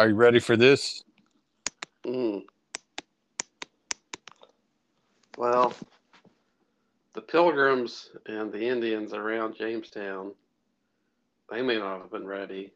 [0.00, 1.04] Are you ready for this?
[2.06, 2.44] Mm.
[5.36, 5.74] Well,
[7.12, 10.32] the Pilgrims and the Indians around Jamestown,
[11.50, 12.72] they may not have been ready,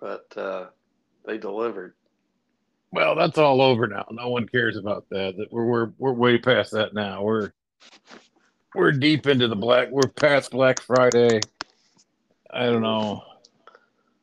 [0.00, 0.66] but uh,
[1.24, 1.94] they delivered.
[2.90, 4.04] Well, that's all over now.
[4.10, 5.36] No one cares about that.
[5.36, 7.22] That we're we're we're way past that now.
[7.22, 7.52] We're
[8.74, 9.90] we're deep into the black.
[9.92, 11.38] We're past Black Friday.
[12.50, 13.22] I don't know.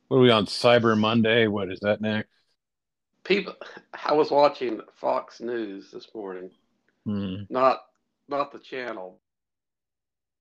[0.10, 1.48] What are we on Cyber Monday?
[1.48, 2.30] What is that next?
[3.24, 3.54] People,
[4.06, 6.50] I was watching Fox News this morning.
[7.06, 7.82] Hmm, Not
[8.28, 9.20] not the channel,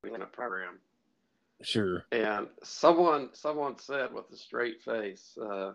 [0.04, 0.78] in a program.
[1.62, 2.04] sure.
[2.12, 5.72] And someone someone said with a straight face, uh,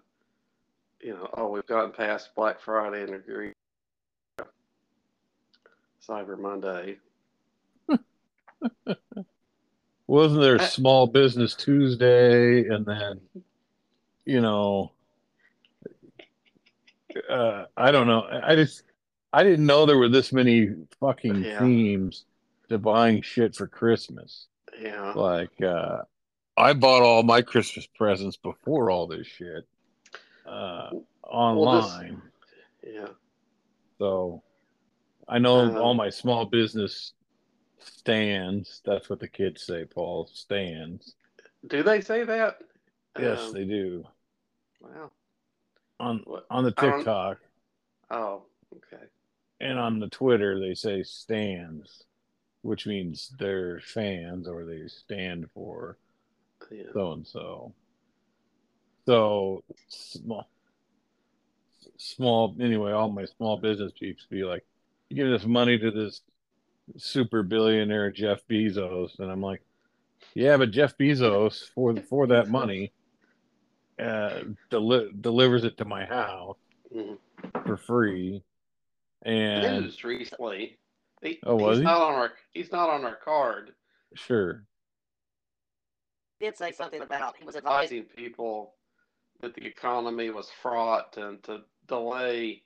[1.01, 3.53] you know, oh, we've gotten past Black Friday and agree
[6.07, 6.97] Cyber Monday.
[10.07, 13.21] Wasn't there I- Small Business Tuesday and then,
[14.25, 14.91] you know,
[17.29, 18.23] uh, I don't know.
[18.43, 18.83] I just
[19.31, 21.59] I didn't know there were this many fucking Yeah.
[21.59, 22.25] themes
[22.69, 24.47] to buying shit for Christmas.
[24.79, 25.13] Yeah.
[25.13, 26.03] Like, uh,
[26.57, 29.67] I bought all my Christmas presents before all this shit
[30.45, 30.89] uh,
[31.23, 32.21] online.
[32.85, 33.07] Yeah.
[33.97, 34.43] So
[35.27, 37.13] I know Um, all my small business
[37.79, 38.81] stands.
[38.85, 40.27] That's what the kids say, Paul.
[40.31, 41.15] Stands.
[41.67, 42.59] Do they say that?
[43.17, 44.05] Yes, Um, they do.
[44.83, 45.11] Wow.
[45.99, 47.39] On on the TikTok
[48.11, 48.43] Oh,
[48.75, 49.03] okay.
[49.59, 52.03] and on the Twitter, they say stands,
[52.61, 55.97] which means they're fans or they stand for
[56.93, 57.73] so and so.
[59.05, 60.47] So small,
[61.97, 62.55] small.
[62.59, 64.65] Anyway, all my small business peeps be like,
[65.09, 66.21] "You give this money to this
[66.97, 69.61] super billionaire Jeff Bezos," and I'm like,
[70.33, 72.91] "Yeah, but Jeff Bezos for for that money,
[73.99, 76.57] uh, deli- delivers it to my house
[76.93, 77.17] Mhm.
[77.65, 78.43] for free."
[79.23, 80.77] And News recently.
[81.21, 81.85] He, Oh, was he's he?
[81.85, 83.73] not on our he's not on our card.
[84.15, 84.65] sure,
[86.39, 88.75] He Did say something about he was advising people
[89.39, 92.63] that the economy was fraught and to delay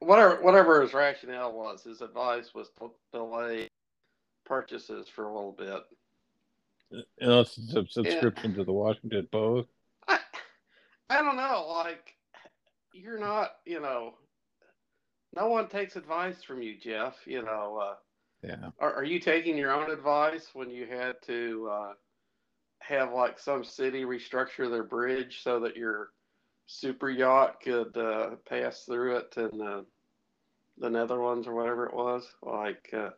[0.00, 1.82] whatever whatever his rationale was.
[1.84, 3.70] His advice was to delay
[4.44, 7.04] purchases for a little bit.
[7.20, 9.68] unless it's a subscription to the Washington Post.
[11.08, 11.66] I don't know.
[11.68, 12.14] Like
[12.92, 14.14] you're not, you know,
[15.34, 17.14] no one takes advice from you, Jeff.
[17.26, 17.94] You know, uh,
[18.42, 18.70] Yeah.
[18.78, 21.92] are, are you taking your own advice when you had to uh,
[22.80, 26.10] have like some city restructure their bridge so that your
[26.66, 29.82] super yacht could uh, pass through it in uh,
[30.78, 32.26] the Netherlands or whatever it was?
[32.42, 33.10] Like, uh,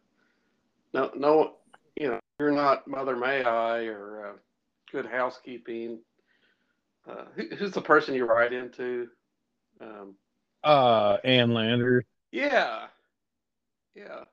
[0.93, 1.55] no, no,
[1.97, 4.33] you know, you're not Mother May I or uh,
[4.93, 5.99] Good Housekeeping.
[7.09, 9.09] Uh, who, who's the person you write into?
[9.81, 10.17] Um,
[10.63, 12.89] Uh, Ann Lander, yeah,
[13.95, 14.25] yeah.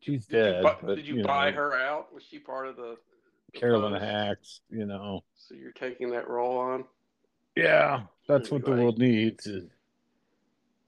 [0.00, 0.62] she's Did you, dead.
[0.62, 2.12] bu- but, did you, you buy know, her out?
[2.14, 2.96] Was she part of the,
[3.52, 4.04] the Carolyn post?
[4.04, 5.24] Hax, you know.
[5.34, 6.84] So you're taking that role on?
[7.56, 9.46] Yeah, that's what the world needs.
[9.46, 9.70] Is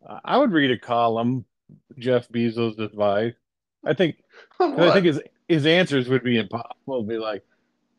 [0.09, 1.45] I I would read a column,
[1.99, 3.35] Jeff Bezos' advice.
[3.85, 4.17] I think,
[4.61, 6.97] I think his his answers would be impossible.
[6.97, 7.45] It'd be like,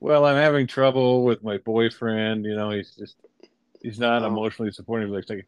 [0.03, 2.44] well, I'm having trouble with my boyfriend.
[2.46, 3.16] You know, he's just
[3.81, 4.28] he's not Oh.
[4.28, 5.09] emotionally supportive.
[5.09, 5.47] Like, like,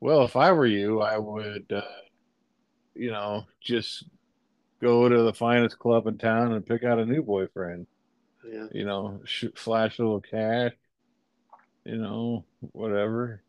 [0.00, 1.82] well, if I were you, I would, uh,
[2.94, 4.04] you know, just
[4.80, 7.86] go to the finest club in town and pick out a new boyfriend.
[8.48, 8.66] yeah.
[8.72, 10.72] You know, sh- flash a little cash.
[11.84, 13.42] You know, whatever.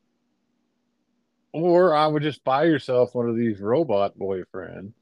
[1.53, 4.93] Or I would just buy yourself one of these robot boyfriends,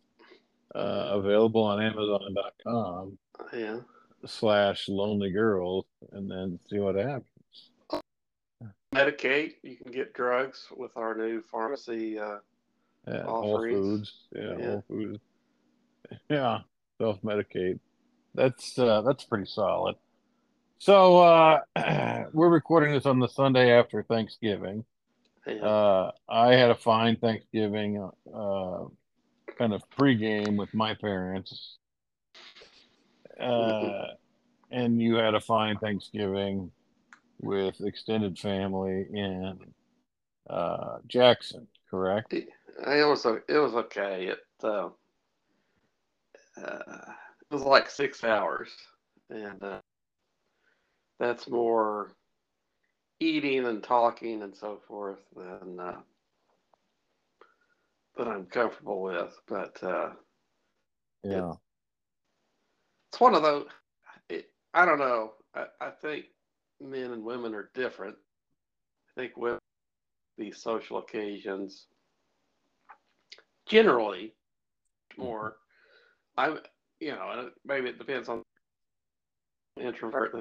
[0.75, 3.17] uh, available on Amazon.com
[3.53, 3.79] Yeah.
[4.27, 7.23] Slash lonely girls, and then see what happens.
[8.93, 12.19] Medicaid, You can get drugs with our new pharmacy.
[12.19, 12.37] Uh,
[13.07, 14.13] Yeah, Whole Foods.
[14.35, 14.65] Yeah, Yeah.
[14.65, 15.19] Whole Foods.
[16.29, 16.59] Yeah,
[16.99, 17.79] self medicate.
[18.33, 19.95] That's uh, that's pretty solid.
[20.79, 21.59] So uh,
[22.33, 24.85] we're recording this on the Sunday after Thanksgiving.
[25.45, 25.55] yeah.
[25.55, 28.83] Uh, I had a fine Thanksgiving, uh,
[29.57, 31.77] kind of pregame with my parents.
[33.39, 34.07] Uh,
[34.71, 36.71] and you had a fine Thanksgiving
[37.41, 39.59] with extended family in
[40.49, 42.33] uh, Jackson, correct?
[42.33, 44.27] it was o- it was okay.
[44.27, 44.89] It uh,
[46.57, 47.11] uh,
[47.41, 48.69] it was like six hours,
[49.29, 49.79] and uh,
[51.19, 52.11] that's more
[53.19, 55.99] eating and talking and so forth than uh,
[58.17, 59.39] that I'm comfortable with.
[59.47, 60.09] But uh,
[61.23, 61.53] Yeah.
[63.17, 63.65] It's one of those.
[64.29, 65.31] It, I don't know.
[65.55, 66.25] I, I think
[66.79, 68.15] men and women are different.
[69.09, 69.57] I think women
[70.37, 71.87] these social occasions.
[73.67, 74.35] Generally,
[75.17, 75.55] more.
[76.37, 76.59] I'm,
[76.99, 78.43] you know, maybe it depends on
[79.81, 80.35] introvert.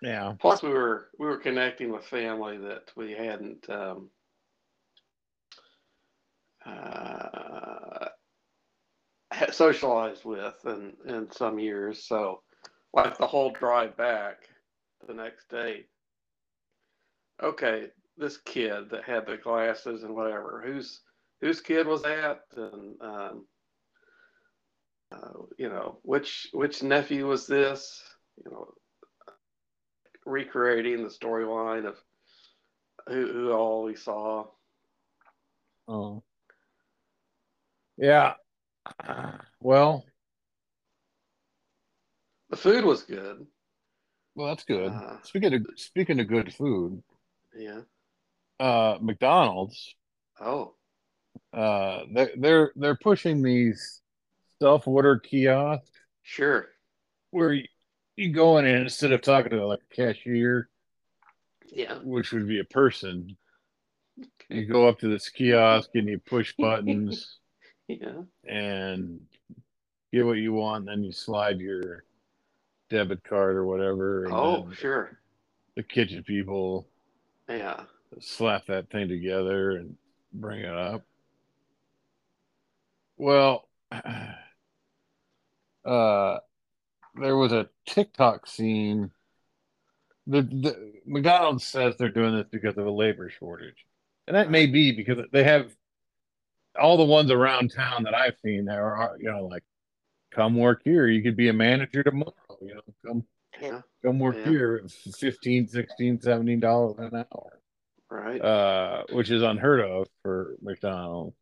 [0.00, 0.32] Yeah.
[0.40, 4.08] Plus, we were we were connecting with family that we hadn't um,
[6.64, 7.17] uh,
[9.50, 12.04] socialized with in in some years.
[12.06, 12.42] So,
[12.92, 14.48] like the whole drive back
[15.06, 15.84] the next day.
[17.42, 21.00] Okay, this kid that had the glasses and whatever, whose
[21.40, 22.40] whose kid was that?
[22.56, 23.46] And um,
[25.12, 28.02] uh, you know, which which nephew was this?
[28.44, 28.72] You know,
[30.24, 31.96] recreating the storyline of
[33.08, 34.46] who who all we saw.
[35.86, 36.22] Oh.
[37.96, 38.34] Yeah.
[39.60, 40.04] Well,
[42.50, 43.46] The food was good.
[44.34, 44.90] well, that's good.
[44.90, 47.02] Uh, Speaking of speaking of good food,
[47.54, 47.82] Yeah.
[48.58, 49.94] uh, McDonald's,
[50.40, 50.74] Oh.
[51.52, 54.00] uh, they they're they're pushing these
[54.60, 55.90] self-order kiosks
[56.22, 56.68] Sure.
[57.30, 57.66] where you,
[58.16, 60.68] you go in and instead of talking to like a cashier,
[61.66, 61.98] Yeah.
[61.98, 63.36] which would be a person,
[64.48, 67.38] you go up to this kiosk and you push buttons
[67.88, 68.22] Yeah.
[68.44, 69.20] and
[70.12, 72.04] get what you want, and then you slide your
[72.90, 75.18] debit card or whatever, Oh, sure.
[75.74, 76.86] the kitchen people
[77.48, 77.84] Yeah.
[78.20, 79.96] slap that thing together and
[80.32, 81.02] bring it up.
[83.16, 83.68] Well,
[85.84, 86.38] uh,
[87.14, 89.10] there was a TikTok scene.
[90.26, 93.86] The, the McDonald's says they're doing this because of a labor shortage,
[94.26, 95.74] and that may be because they have
[96.80, 98.64] all the ones around town that I've seen.
[98.64, 99.64] There are, you know, like
[100.30, 101.06] come work here.
[101.06, 102.34] You could be a manager tomorrow.
[102.60, 103.24] You know, come
[103.60, 103.80] Yeah.
[104.04, 104.50] come work Yeah.
[104.50, 107.60] here at 15 16 17 dollars an hour
[108.10, 108.40] Right.
[108.40, 111.36] uh, which is unheard of for McDonald's.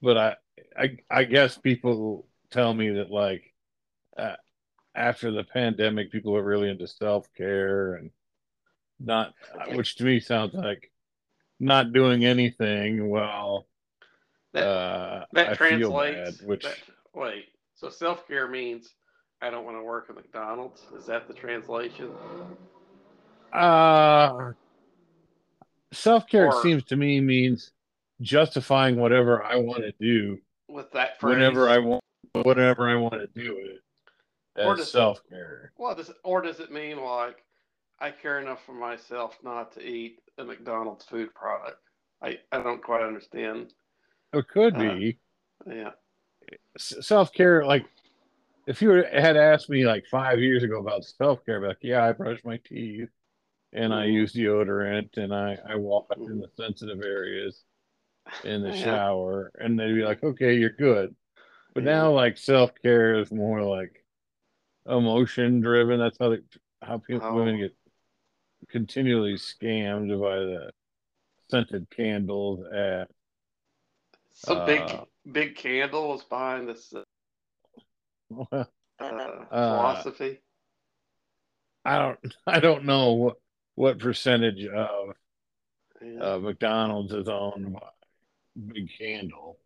[0.00, 0.36] But I,
[0.76, 3.52] I, I guess people tell me that like
[4.16, 4.36] uh,
[4.94, 8.10] after the pandemic, people are really into self care and
[9.00, 9.32] not,
[9.72, 10.90] which to me sounds like
[11.60, 13.08] not doing anything.
[13.08, 13.66] Well,
[14.52, 16.38] that uh, that I translates.
[16.38, 16.76] bad, which that-
[17.14, 17.46] wait.
[17.74, 18.94] So self care means
[19.40, 20.82] I don't want to work at McDonald's.
[20.96, 22.10] Is that the translation?
[23.52, 24.52] uh,
[25.92, 27.72] self care seems to me means
[28.20, 31.34] justifying whatever I want to do With that phrase.
[31.36, 32.02] whenever I want,
[32.32, 35.72] whatever I want to do it Or as does- self care.
[35.78, 37.44] Well, does it, or does it mean like
[38.00, 41.78] I care enough for myself not to eat a McDonald's food product?
[42.22, 43.72] I I don't quite understand.
[44.32, 45.18] It could Uh, be
[45.66, 45.92] Yeah.
[46.76, 47.64] self care.
[47.64, 47.86] Like
[48.66, 52.12] if you had asked me like five years ago about self care, like yeah, I
[52.12, 53.10] brush my teeth
[53.72, 54.12] and I Mhm.
[54.12, 57.64] use deodorant and I I walk in the sensitive areas
[58.44, 58.84] in the Yeah.
[58.84, 61.16] shower, and they'd be like, okay, you're good.
[61.74, 61.92] But Yeah.
[61.92, 64.04] now like self care is more like
[64.86, 65.98] emotion driven.
[65.98, 66.42] That's how they,
[66.82, 67.34] how people Oh.
[67.34, 67.76] women get
[68.68, 70.72] continually scammed by the
[71.48, 73.10] scented candles at
[74.38, 77.02] So Uh, big big candle was behind this uh,
[79.00, 80.38] uh, philosophy.
[81.84, 83.36] I don't I don't know what
[83.74, 85.14] what percentage of
[86.00, 86.20] Yeah.
[86.20, 87.88] uh, McDonald's is owned by
[88.72, 89.58] Big Candle,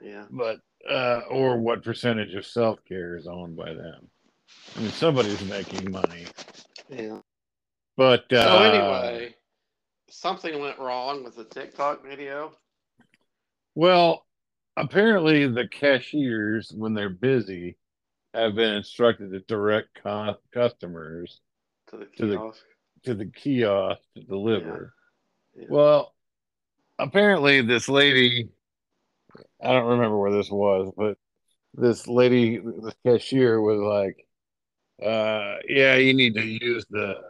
[0.00, 0.24] yeah.
[0.30, 4.08] but uh, or what percentage of self care is owned by them.
[4.76, 6.24] I mean, somebody's making money,
[6.88, 7.20] Yeah.
[7.96, 9.34] but uh, So anyway,
[10.08, 12.56] something went wrong with the TikTok video.
[13.76, 14.26] Well,
[14.76, 17.76] apparently the cashiers, when they're busy,
[18.34, 21.40] have been instructed to direct co- customers
[21.90, 22.64] To the To the- kiosk.
[23.04, 24.92] to the kiosk to deliver.
[25.54, 25.66] Yeah.
[25.70, 26.14] Well,
[26.98, 28.48] apparently this lady,
[29.62, 31.16] I don't remember where this was, but
[31.74, 34.26] this lady, the cashier was like,
[35.02, 37.22] uh, yeah, you need to use the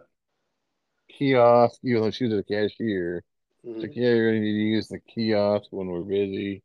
[1.08, 3.24] kiosk, You though she was a cashier.
[3.66, 3.82] Mhm.
[3.82, 6.62] Like, yeah, you're gonna need to use the kiosk when we're busy.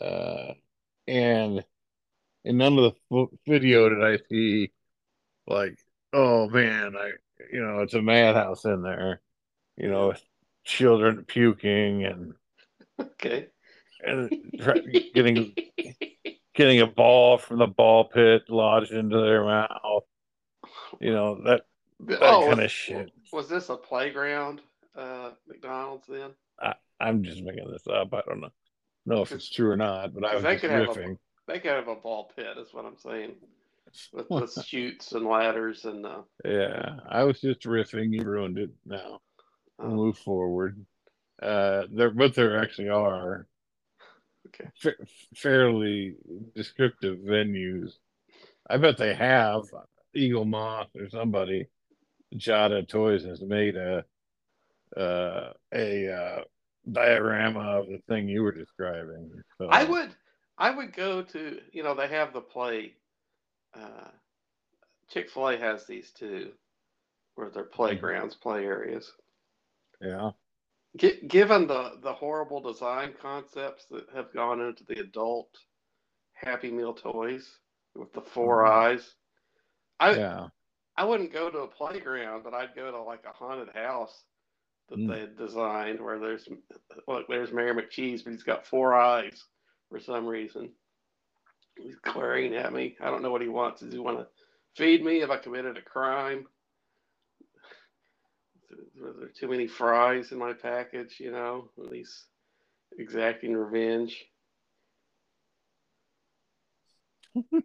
[0.00, 0.54] Uh,
[1.06, 1.64] and
[2.44, 4.72] in none of the video did I see
[5.46, 5.78] like,
[6.12, 7.12] oh man, I,
[7.52, 9.20] you know, it's a madhouse in there,
[9.76, 10.22] you know, with
[10.64, 12.34] children puking and
[12.98, 13.48] Okay.
[14.04, 14.30] and
[15.14, 15.54] getting
[16.54, 20.04] getting a ball from the ball pit lodged into their mouth.
[21.00, 21.62] You know that
[22.00, 23.12] that oh, kind was, of shit.
[23.32, 24.60] was this a playground
[24.96, 26.30] uh, McDonald's then?
[27.02, 28.12] I'm just making this up.
[28.12, 28.50] I don't know
[29.06, 31.16] know if it's true or not, but I was they just could have a- riffing.
[31.48, 33.34] They could have a ball pit, is what I'm saying.
[34.12, 38.12] With the chutes and ladders and uh, Yeah, I was just riffing.
[38.12, 39.20] You ruined it now.
[39.78, 40.84] Oh, move forward.
[41.42, 43.48] Uh, there, but there actually are
[44.48, 44.70] okay.
[44.76, 46.16] fa- fairly
[46.54, 47.94] descriptive venues.
[48.68, 49.62] I bet they have
[50.14, 51.66] Eaglemoss or somebody.
[52.36, 54.04] Jada Toys has made a
[54.96, 56.42] uh, a uh,
[56.90, 59.30] diorama of the thing you were describing.
[59.58, 60.10] So, I would
[60.58, 62.94] I would go to you know they have the play.
[63.74, 64.08] Uh,
[65.08, 66.52] Chick Fil A has these too,
[67.34, 69.12] where they're playgrounds, play areas.
[70.00, 70.30] yeah,
[70.96, 75.56] Gi- given the the horrible design concepts that have gone into the adult
[76.32, 77.58] Happy Meal toys
[77.94, 78.70] with the 4 Mhm.
[78.70, 79.14] eyes,
[79.98, 80.48] I yeah,
[80.96, 84.24] I wouldn't go to a playground, but I'd go to like a haunted house
[84.90, 85.08] that Mm.
[85.08, 86.48] they had designed where there's
[87.06, 89.44] look there's Mayor McCheese, but he's got four eyes
[89.88, 90.74] for some reason.
[91.76, 92.96] He's glaring at me.
[93.00, 93.80] I don't know what he wants.
[93.80, 94.26] Does he want to
[94.76, 95.20] feed me?
[95.20, 96.46] Have I committed a crime?
[99.00, 101.18] Were there too many fries in my package?
[101.20, 102.26] You know, at least
[102.98, 104.26] exacting revenge.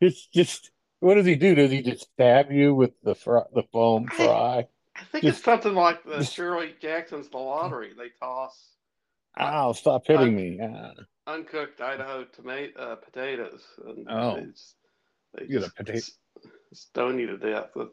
[0.00, 1.54] it's just what does he do?
[1.54, 4.68] Does he just stab you with the fr- the foam I- fry?
[4.96, 7.92] I think Just- it's something like the just- Shirley Jackson's The Lottery.
[7.96, 8.74] They toss
[9.38, 9.70] Ow!
[9.72, 10.58] Stop hitting me!
[10.60, 10.90] Ah,
[11.28, 13.62] uncooked Idaho tomato uh, potatoes.
[13.86, 14.34] And Oh.
[14.34, 14.74] they just,
[15.34, 16.18] they You get a just potato- s-
[16.72, 17.90] stone you to death with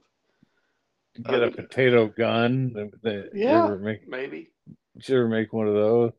[1.22, 2.74] get a Um, potato gun.
[2.74, 3.76] The, the, you Yeah.
[3.76, 4.50] make maybe.
[4.96, 6.12] did you ever make one of those?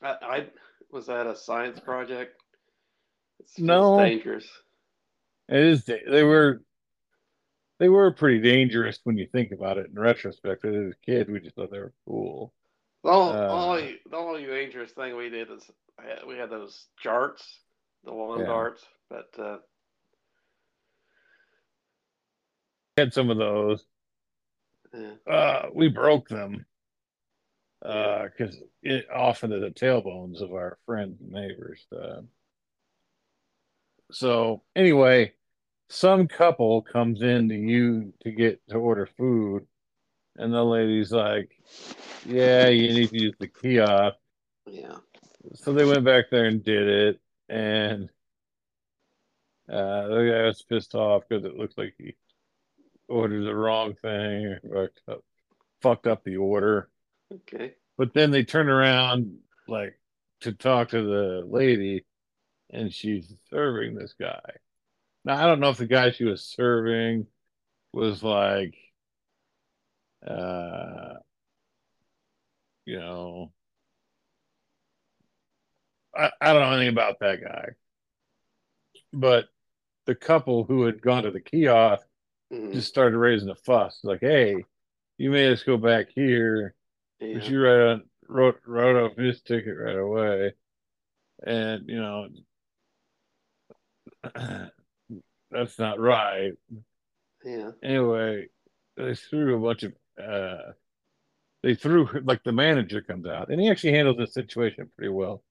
[0.00, 0.46] I, I
[0.92, 2.40] was that a science project.
[3.40, 3.98] It's, No.
[3.98, 4.46] dangerous.
[5.52, 5.84] It is.
[5.84, 6.62] They were.
[7.78, 10.64] They were pretty dangerous when you think about it in retrospect.
[10.64, 12.54] As a kid, we just thought they were cool.
[13.02, 15.68] The only, Uh, only the only dangerous thing we did is
[16.26, 17.42] we had those jarts,
[18.04, 18.46] the lawn Yeah.
[18.46, 19.58] darts, but uh,
[22.96, 23.84] Had some of those.
[24.94, 25.14] yeah.
[25.26, 26.64] Uh, we broke them
[27.80, 31.84] because it often to the tailbones of our friends and neighbors.
[31.90, 32.22] Uh,
[34.12, 35.34] so anyway,
[35.92, 39.66] some couple comes in to you to get to order food,
[40.36, 41.50] and the lady's like,
[42.24, 44.16] "Yeah, you need to use the kiosk."
[44.66, 44.96] yeah.
[45.54, 48.08] So they went back there and did it, and
[49.68, 52.14] uh, the guy was pissed off because it looked like he
[53.08, 55.24] ordered the wrong thing, fucked up,
[55.82, 56.88] fucked up the order.
[57.32, 57.74] Okay.
[57.98, 59.36] But then they turn around
[59.68, 59.98] like
[60.40, 62.06] to talk to the lady,
[62.70, 64.40] and she's serving this guy.
[65.24, 67.26] Now I don't know if the guy she was serving
[67.92, 68.74] was like,
[70.26, 71.14] uh,
[72.84, 73.52] you know,
[76.14, 77.70] I, I don't know anything about that guy.
[79.12, 79.48] But
[80.06, 82.06] the couple who had gone to the kiosk
[82.52, 82.72] Mhm.
[82.72, 84.64] just started raising a fuss, like, "Hey,
[85.18, 86.74] you made us go back here."
[87.20, 87.34] Yeah.
[87.38, 90.54] But you write on, wrote wrote off his ticket right away,
[91.44, 92.28] and you know
[95.52, 96.52] that's not right.
[97.44, 97.70] yeah.
[97.82, 98.48] Anyway,
[98.96, 99.92] they threw a bunch of
[100.22, 100.72] uh,
[101.62, 105.42] they threw like the manager comes out, and he actually handles the situation pretty well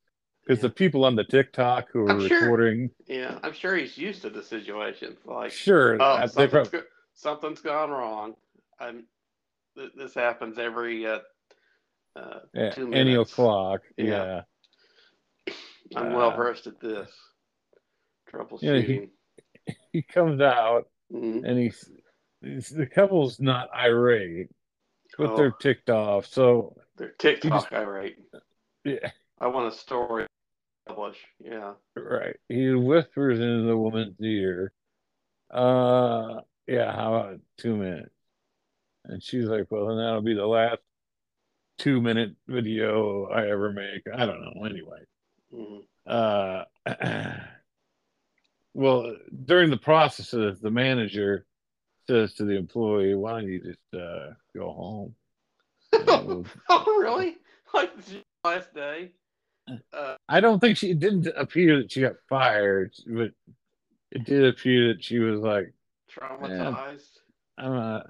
[0.46, 0.70] because Yeah.
[0.70, 3.40] the people on the TikTok who were I'm sure- recording, Yeah.
[3.44, 5.16] I'm sure he's used to the situation.
[5.26, 8.34] Like, sure, oh, uh, something's, prob- go- something's gone wrong.
[8.80, 9.06] I'm.
[9.78, 11.20] Th- this happens every uh,
[12.18, 14.42] uh, yeah, two any o'clock, Yeah.
[15.48, 15.54] yeah.
[15.96, 17.10] I'm Uh, well versed at this.
[18.32, 18.84] Troubleshooting.
[18.86, 19.08] He
[20.14, 21.44] comes out Mhm.
[21.46, 21.90] and he's,
[22.42, 24.50] he's the couple's not irate,
[25.18, 25.36] but Oh.
[25.38, 26.26] they're ticked off.
[26.26, 28.18] So They're TikTok irate.
[28.86, 30.30] yeah, I want a story to
[30.94, 31.18] publish.
[31.40, 31.74] Yeah.
[31.96, 32.38] right.
[32.48, 34.72] He whispers into the woman's ear,
[35.50, 38.16] "Uh, yeah, how about two minutes?"
[39.04, 40.82] And she's like, "Well, then that'll be the last
[41.80, 44.64] two-minute video I ever make." I don't know.
[44.66, 45.04] Anyway,
[45.52, 45.86] Mhm.
[46.06, 46.66] uh,
[48.74, 51.46] well, during the process of this, the manager
[52.08, 55.16] says to the employee, "Why don't you just uh, go home?"
[55.94, 57.38] We'll- oh, really?
[57.74, 57.92] Like
[58.44, 59.12] last day?
[59.94, 63.32] Uh, I don't think she it didn't appear that she got fired, but
[64.12, 65.74] it did appear that she was like,
[66.14, 67.20] traumatized.
[67.58, 68.08] I'm not.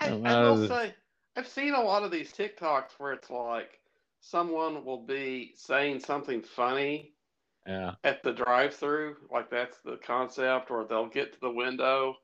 [0.00, 0.94] I, I'm I out will say,
[1.34, 3.80] I've seen a lot of these TikToks where it's like
[4.20, 7.14] someone will be saying something funny
[7.68, 12.16] Yeah, at the drive-through, like that's the concept, or they'll get to the window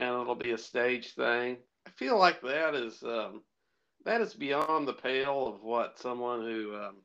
[0.00, 1.58] and it'll be a stage thing.
[1.86, 3.42] I feel like that is um,
[4.04, 6.96] that is beyond the pale of what someone who um,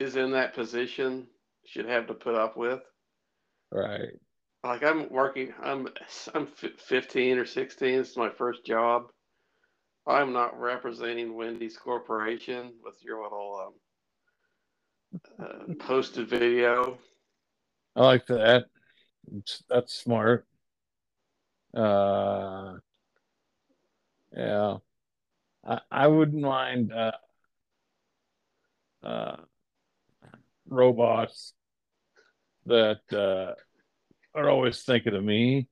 [0.00, 1.26] is in that position
[1.66, 2.80] should have to put up with.
[3.70, 4.10] right.
[4.62, 5.52] like I'm working.
[5.62, 5.88] I'm
[6.34, 7.88] I'm 15 or 16.
[7.88, 9.04] It's my first job.
[10.06, 13.72] I'm not representing Wendy's Corporation with your little um,
[15.38, 16.98] uh, posted video.
[17.96, 18.66] I like that.
[19.68, 20.46] That's smart.
[21.74, 22.74] Uh,
[24.36, 24.76] yeah,
[25.66, 27.12] I, I wouldn't mind uh,
[29.02, 29.36] uh,
[30.68, 31.54] robots
[32.66, 33.54] that uh,
[34.38, 35.68] are always thinking of me.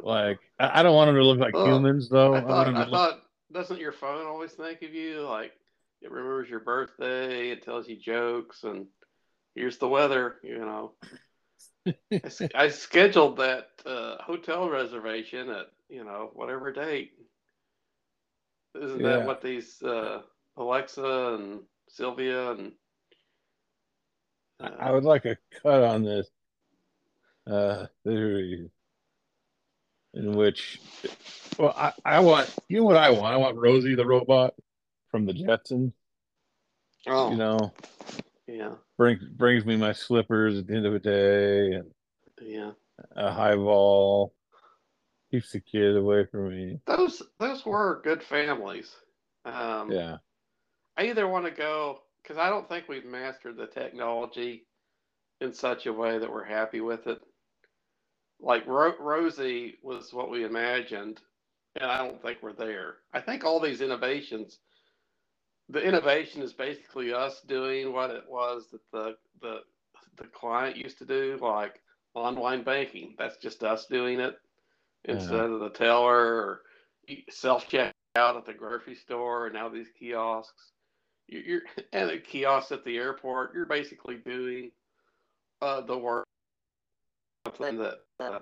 [0.00, 2.34] Like I, I don't want them to look like well, humans, though.
[2.34, 5.22] I thought, I, I thought, doesn't your phone always think of you?
[5.22, 5.52] Like
[6.02, 8.86] it remembers your birthday, it tells you jokes, and
[9.54, 10.36] here's the weather.
[10.42, 10.92] You know,
[11.86, 12.20] I,
[12.54, 17.12] I, scheduled that uh, hotel reservation at you know whatever date.
[18.80, 19.08] Isn't yeah.
[19.18, 20.22] that what these uh,
[20.56, 22.72] Alexa and Sylvia and
[24.60, 26.28] uh, I would like a cut on this
[27.46, 28.70] uh, theory
[30.14, 30.80] in which,
[31.58, 33.34] well, I, I want you know what I want.
[33.34, 34.54] I want Rosie the robot
[35.12, 35.92] from the Jetsons.
[37.06, 37.72] Oh, you know,
[38.48, 41.90] yeah, brings brings me my slippers at the end of the day, and
[42.40, 42.72] yeah,
[43.14, 44.34] a Hi-Vol
[45.30, 46.80] keeps the kid away from me.
[46.86, 48.96] Those those were good families.
[49.44, 50.16] Um, yeah,
[50.96, 54.66] I either want to go because I don't think we've mastered the technology
[55.40, 57.20] in such a way that we're happy with it.
[58.40, 61.20] Like Ro- Rosie was what we imagined,
[61.80, 62.96] and I don't think we're there.
[63.12, 64.58] I think all these innovations,
[65.68, 69.60] the innovation is basically us doing what it was that the the
[70.16, 71.80] the client used to do, like
[72.14, 73.14] online banking.
[73.18, 74.36] That's just us doing it
[75.04, 75.54] instead yeah.
[75.54, 76.62] of the teller or
[77.30, 80.72] self checkout at the grocery store, and now these kiosks
[81.28, 83.54] you're and a kiosk at the airport.
[83.54, 84.70] You're basically doing
[85.60, 86.26] uh, the work
[87.44, 88.38] that uh,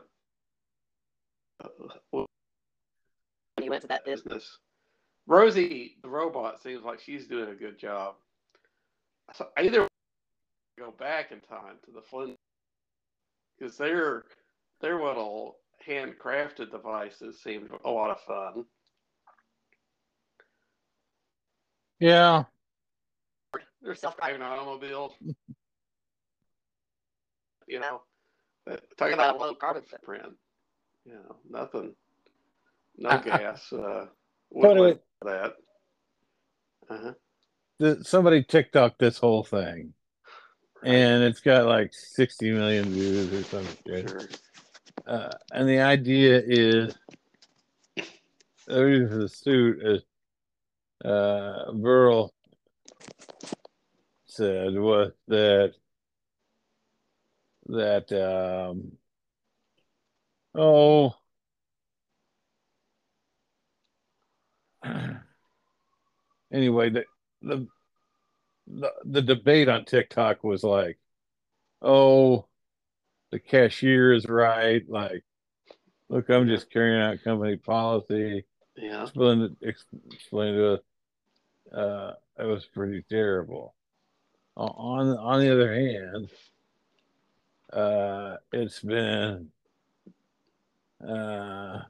[2.11, 2.27] when
[3.63, 4.59] you went to that business.
[5.27, 8.15] Rosie, the robot, seems like she's doing a good job.
[9.35, 9.87] So either
[10.79, 12.37] go back in time to the Flint
[13.59, 14.25] because they're
[14.81, 15.57] their little
[15.87, 18.65] handcrafted devices seemed a lot of fun.
[22.01, 22.45] Yeah,
[23.83, 25.13] they're self-driving automobiles.
[27.69, 28.03] you know,
[28.97, 30.33] talking about a low carbon footprint.
[31.05, 31.95] You know, nothing,
[32.97, 33.73] no gas.
[33.73, 34.07] Uh,
[34.51, 35.55] with that.
[36.89, 37.13] Uh-huh.
[37.79, 39.95] The, somebody TikTok this whole thing,
[40.83, 40.93] right.
[40.93, 44.07] and it's got like 60 million views or something.
[44.09, 44.29] Sure.
[45.07, 46.95] Uh, and the idea is,
[48.67, 50.03] the reason for the suit is
[51.05, 52.35] uh, Burl
[54.27, 55.73] said was that
[57.67, 58.93] that um,
[60.55, 61.15] oh
[66.53, 67.05] anyway the,
[67.43, 67.67] the
[68.67, 70.99] the the debate on TikTok was like
[71.83, 72.47] oh
[73.31, 74.83] the cashier is right.
[74.89, 75.25] Like
[76.09, 78.45] look I'm just carrying out company policy.
[78.77, 79.03] Yeah.
[79.03, 80.81] Explain explain to us.
[81.73, 83.75] Uh it was pretty terrible.
[84.57, 86.31] On on the other hand,
[87.73, 89.51] uh, it's been
[91.07, 91.83] uh,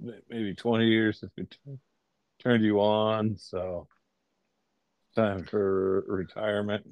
[0.00, 1.78] maybe 20 years since we t-
[2.42, 3.86] turned you on, so
[5.14, 6.86] time for retirement.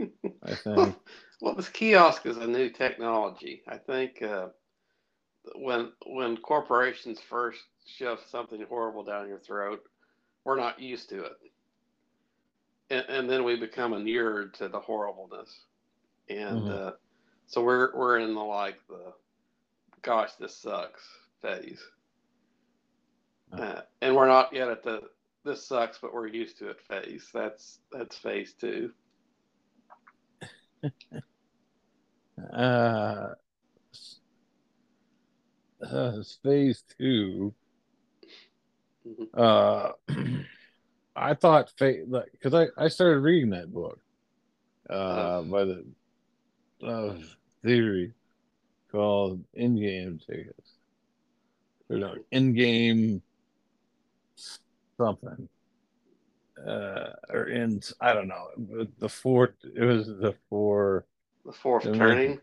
[0.00, 0.06] I
[0.54, 0.76] think.
[0.76, 0.96] well,
[1.40, 3.62] well, this kiosk is a new technology.
[3.68, 4.48] I think uh,
[5.54, 9.82] when when corporations first shove something horrible down your throat,
[10.44, 11.36] we're not used to it
[12.90, 15.64] and, and then we become inured to the horribleness,
[16.28, 16.88] and mm-hmm.
[16.88, 16.90] uh,
[17.46, 19.12] so we're we're in the like the
[20.02, 21.02] gosh this sucks
[21.40, 21.80] phase,
[23.52, 25.00] uh, and we're not yet at the
[25.44, 27.28] this sucks but we're used to it phase.
[27.32, 28.92] That's that's phase two.
[32.54, 33.28] uh,
[35.82, 37.54] uh, phase 2
[39.06, 39.24] mm-hmm.
[39.34, 39.92] Uh.
[41.16, 44.00] I thought fate like because I I started reading that book
[44.88, 45.84] uh by the
[46.82, 47.14] uh,
[47.62, 48.12] theory
[48.90, 50.72] called in game Tickets
[51.90, 53.20] or no Endgame
[55.00, 55.48] something
[56.68, 58.48] uh or in I don't know
[58.98, 61.06] the fourth it was the four
[61.44, 62.38] the fourth the turning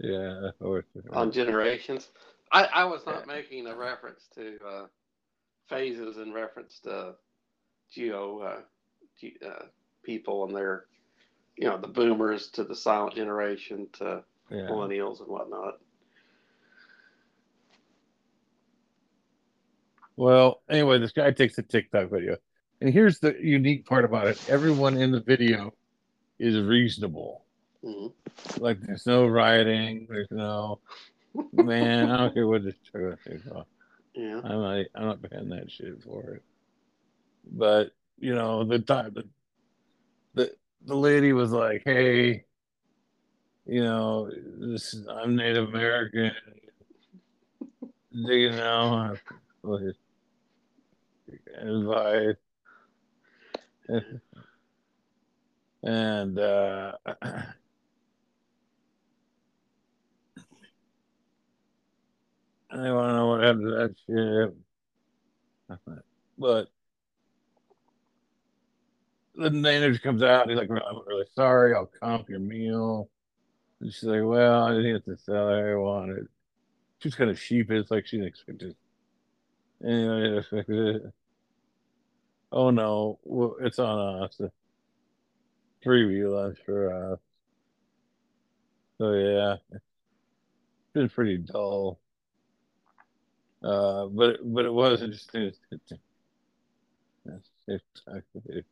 [0.00, 2.10] yeah the fourth on generations
[2.52, 3.34] I I was not yeah.
[3.34, 4.86] making a reference to uh
[5.68, 7.14] phases in reference to
[7.92, 8.60] geo uh,
[9.20, 9.66] ge- uh,
[10.04, 10.86] people and their
[11.56, 14.70] you know the boomers to the silent generation to Yeah.
[14.70, 15.74] millennials and whatnot.
[20.16, 22.36] Well, anyway, this guy takes a TikTok video.
[22.80, 24.50] And here's the unique part about it.
[24.50, 25.72] Everyone in the video
[26.38, 27.44] is reasonable.
[27.82, 28.12] Mhm.
[28.58, 30.80] Like there's no rioting, there's no
[31.52, 33.42] man, I don't care what this trailer is.
[34.14, 34.40] Yeah.
[34.42, 36.42] I'm not I'm not paying that shit for it.
[37.50, 39.24] But you know, the time the
[40.34, 42.44] the, the lady was like, Hey,
[43.66, 46.32] you know, this is, I'm Native American.
[48.12, 49.16] Do you know
[51.56, 52.36] advice?
[55.82, 56.92] and uh
[62.70, 64.54] I want to know what happened to that shit.
[66.38, 66.68] But
[69.34, 70.48] the manager comes out.
[70.48, 71.74] He's like, "I'm really sorry.
[71.74, 73.08] I'll comp your meal."
[73.80, 76.28] And she's like, "Well, I didn't get the salary I wanted."
[76.98, 78.76] She's kind of sheepish, like she didn't expect it.
[79.84, 81.12] Anyway, I it.
[82.52, 83.18] Oh no,
[83.60, 84.36] it's on us.
[84.36, 84.50] The
[85.84, 87.20] preview lunch for us.
[88.98, 89.84] So yeah, it's
[90.94, 92.00] been pretty dull.
[93.62, 95.52] Uh, but but it was interesting.
[97.24, 98.64] That's exactly.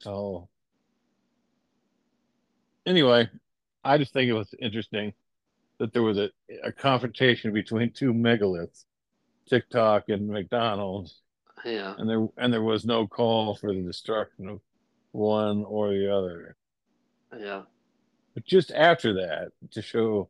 [0.00, 0.48] So
[2.86, 3.28] anyway,
[3.84, 5.12] I just think it was interesting
[5.78, 6.30] that there was a,
[6.64, 8.84] a confrontation between two megaliths,
[9.48, 11.22] TikTok and McDonald's,
[11.64, 11.94] Yeah.
[11.98, 14.60] and there and there was no call for the destruction of
[15.12, 16.56] one or the other.
[17.36, 17.62] Yeah.
[18.34, 20.28] But just after that, to show,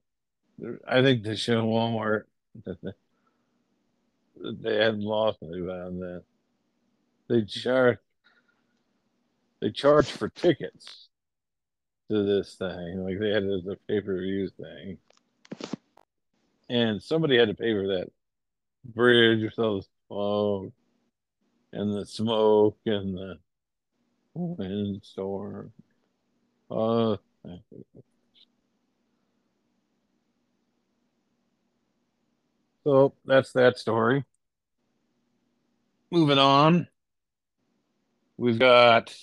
[0.87, 2.25] I think to show Walmart
[2.65, 2.93] that they,
[4.41, 6.23] that they hadn't lost anybody on that,
[7.29, 7.99] they charge
[9.61, 11.09] they charge for tickets
[12.11, 14.99] to this thing, like they had the pay per view thing,
[16.71, 18.09] and somebody had to pay for that
[18.85, 19.83] bridge or so
[21.73, 23.39] and the smoke and the
[24.35, 25.73] windstorm.
[26.71, 27.19] Oh,
[32.85, 34.25] So that's that story.
[36.11, 36.89] Moving on,
[38.37, 39.15] we've got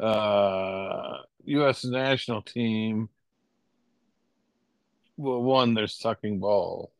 [0.00, 1.84] uh U.S.
[1.84, 3.08] national team.
[5.16, 6.92] Well, one, they're sucking ball.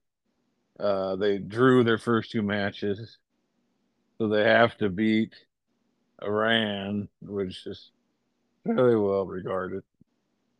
[0.78, 3.18] Uh, they drew their first two matches,
[4.18, 5.34] so they have to beat
[6.22, 7.90] Iran, which is
[8.64, 9.82] fairly well regarded,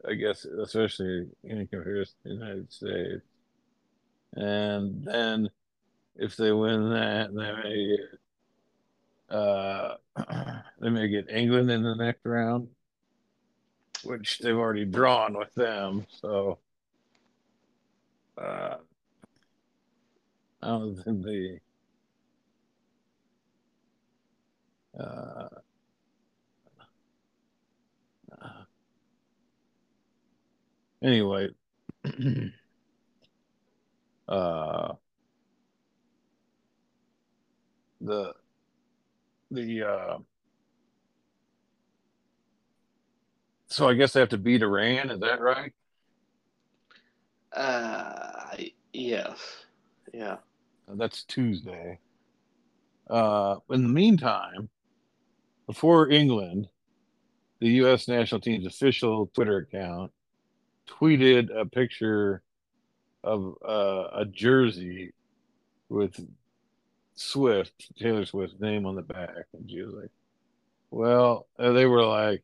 [0.09, 3.23] I guess, especially in comparison to the United States.
[4.35, 5.51] And then
[6.17, 7.97] if they win that, they may
[9.31, 9.97] uh,
[10.81, 12.69] they may get England in the next round,
[14.05, 16.07] which they've already drawn with them.
[16.21, 16.59] So
[18.39, 18.77] uh,
[20.63, 21.61] I don't think they.
[24.99, 25.49] Uh,
[31.03, 31.49] anyway,
[34.29, 34.95] uh,
[38.01, 38.35] the
[39.51, 40.19] the uh,
[43.69, 45.11] so I guess they have to beat Iran.
[45.11, 45.73] Is that right?
[47.53, 48.57] Uh,
[48.93, 49.65] yes.
[50.13, 50.39] Yeah.
[50.89, 51.99] That's Tuesday.
[53.09, 54.69] Uh, in the meantime,
[55.67, 56.69] before England,
[57.61, 58.09] the U.S.
[58.09, 60.13] national team's official Twitter account
[60.89, 62.43] tweeted a picture
[63.23, 65.13] of uh, a jersey
[65.89, 66.15] with
[67.15, 69.47] Swift, Taylor Swift's name on the back.
[69.55, 70.11] And she was like,
[70.91, 72.43] Well, they were like,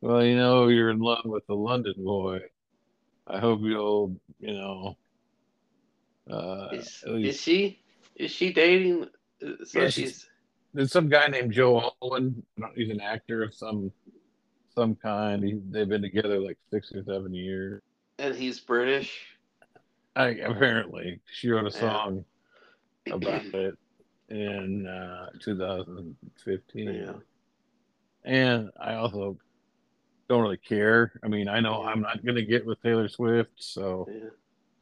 [0.00, 2.40] Well, you know, you're in love with the London boy.
[3.26, 4.96] I hope you'll, you know,
[6.30, 7.80] uh, Is, at is she
[8.16, 9.08] is she dating?
[9.42, 10.27] uh, So she's
[10.74, 12.42] there's some guy named Joe Alwyn.
[12.74, 13.90] He's an actor of some
[14.74, 15.42] some kind.
[15.42, 17.82] He, they've been together like six or seven years.
[18.18, 19.26] and he's British.
[20.16, 21.80] I, apparently, she wrote a Yeah.
[21.80, 22.24] song
[23.10, 23.74] about it
[24.28, 26.94] in uh, 2015.
[26.94, 27.12] Yeah.
[28.24, 29.36] And I also
[30.28, 31.12] don't really care.
[31.24, 31.88] I mean, I know Yeah.
[31.90, 34.28] I'm not gonna get with Taylor Swift, so Yeah.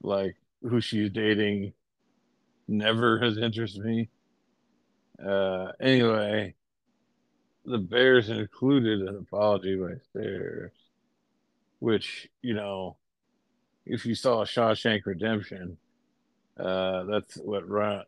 [0.02, 1.72] like who she's dating
[2.68, 4.08] never has interested me.
[5.24, 6.54] Uh, anyway,
[7.64, 10.72] the Bears included an apology by Stairs,
[11.80, 12.96] which you know,
[13.86, 15.78] if you saw Shawshank Redemption,
[16.58, 17.64] uh, that's what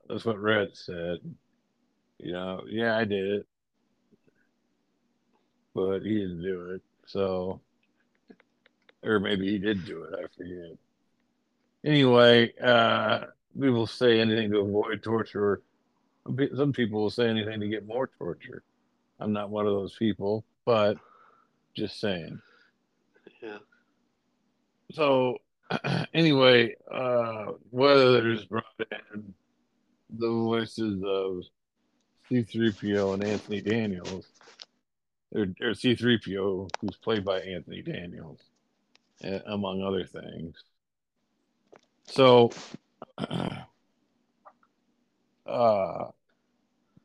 [0.08, 1.18] that's what Red said.
[2.18, 3.46] You know, yeah, I did it.
[5.74, 6.82] but he didn't do it.
[7.06, 7.60] So,
[9.02, 10.14] or maybe he did do it.
[10.14, 10.78] I forget.
[11.84, 13.26] Anyway, uh,
[13.58, 15.62] people say anything to avoid torture.
[16.56, 18.62] Some people will say anything to get more torture.
[19.20, 20.96] I'm not one of those people, but
[21.74, 22.40] just saying.
[23.42, 23.58] Yeah.
[24.92, 25.38] So,
[26.14, 28.64] anyway, uh, Weathers brought
[29.12, 29.34] in
[30.10, 31.42] the voices of
[32.30, 34.26] C3PO and Anthony Daniels,
[35.34, 38.40] or, or C3PO, who's played by Anthony Daniels,
[39.46, 40.62] among other things.
[42.06, 42.50] So,
[45.46, 46.06] uh,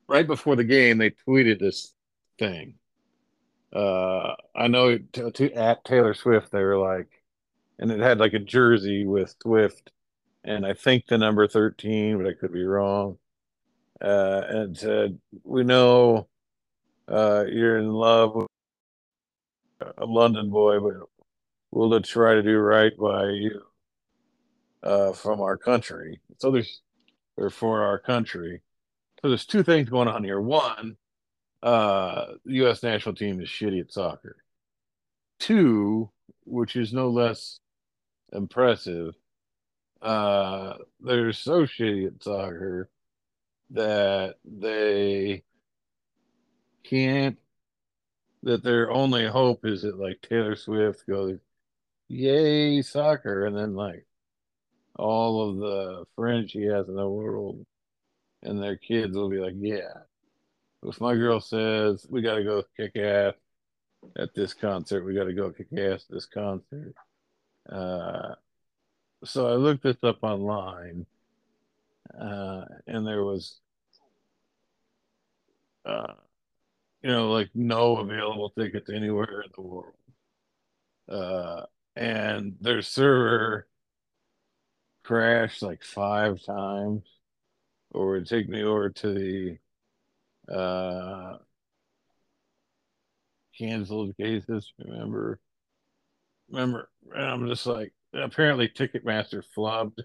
[0.07, 1.93] right before the game, they tweeted this
[2.37, 2.75] thing.
[3.73, 7.07] Uh, I know to, at Taylor Swift, they were like,
[7.79, 9.91] and it had like a jersey with Swift,
[10.43, 13.17] and I think the number 13, but I could be wrong.
[14.01, 16.27] Uh, and said, We know
[17.07, 18.47] uh, you're in love with
[19.97, 20.93] a London boy, but
[21.71, 23.61] we'll try to do right by you
[24.83, 26.19] uh, from our country.
[26.37, 26.81] So there's,
[27.37, 28.61] or for our country.
[29.23, 30.41] So there's two things going on here.
[30.41, 30.97] One,
[31.61, 32.83] uh, the U.S.
[32.83, 34.35] national team is shitty at soccer.
[35.39, 36.11] Two,
[36.43, 37.61] which is no less
[38.33, 39.15] impressive,
[40.01, 42.89] uh, they're so shitty at soccer
[43.69, 45.43] that they
[46.83, 47.37] can't.
[48.43, 51.39] That their only hope is that like Taylor Swift goes,
[52.09, 54.05] "Yay soccer," and then like
[54.97, 57.65] all of the friends she has in the world
[58.43, 59.93] and their kids will be like, yeah.
[60.83, 63.33] If my girl says we got to go kick ass
[64.17, 66.93] at this concert, we got to go kick ass this concert.
[67.69, 68.35] Uh,
[69.23, 71.05] so I looked this up online,
[72.19, 73.59] uh, and there was,
[75.85, 76.13] uh,
[77.01, 79.93] you know, like no available tickets anywhere in the world.
[81.07, 83.67] Uh, and their server
[85.03, 87.03] crashed like five times,
[87.93, 91.37] or would take me over to the uh,
[93.57, 94.73] canceled cases.
[94.79, 95.39] Remember,
[96.49, 99.99] remember, and I'm just like, apparently Ticketmaster flubbed,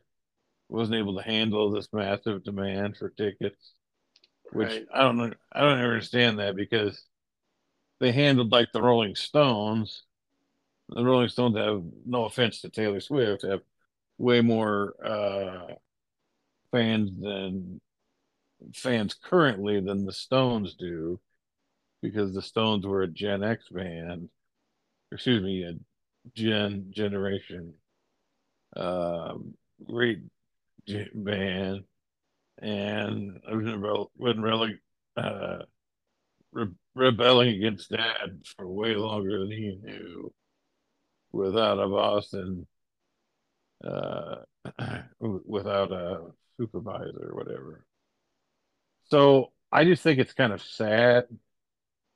[0.68, 3.72] wasn't able to handle this massive demand for tickets,
[4.52, 4.86] which right.
[4.94, 5.32] I don't know.
[5.52, 7.02] I don't understand that because
[8.00, 10.02] they handled like the Rolling Stones.
[10.90, 13.60] The Rolling Stones have no offense to Taylor Swift, have
[14.16, 15.74] way more uh,
[16.70, 17.80] fans than
[18.74, 21.20] fans currently than the Stones do,
[22.02, 24.28] because the Stones were a Gen X band,
[25.12, 25.74] excuse me, a
[26.34, 27.74] Gen generation,
[28.76, 29.54] um,
[29.84, 30.20] great
[31.14, 31.84] band,
[32.60, 34.80] and I wasn't really
[35.16, 35.58] uh,
[36.52, 40.32] re- rebelling against that for way longer than he knew.
[41.30, 42.66] Without a Boston
[43.84, 44.36] uh,
[45.20, 46.20] without a
[46.58, 47.84] supervisor or whatever.
[49.04, 51.24] So I just think it's kind of sad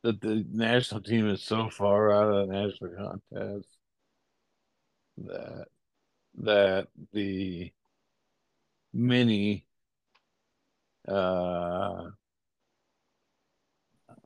[0.02, 3.68] that the national team is so far out of the national contest
[5.18, 5.66] that
[6.38, 7.72] that the
[8.92, 9.64] mini
[11.08, 12.10] uh,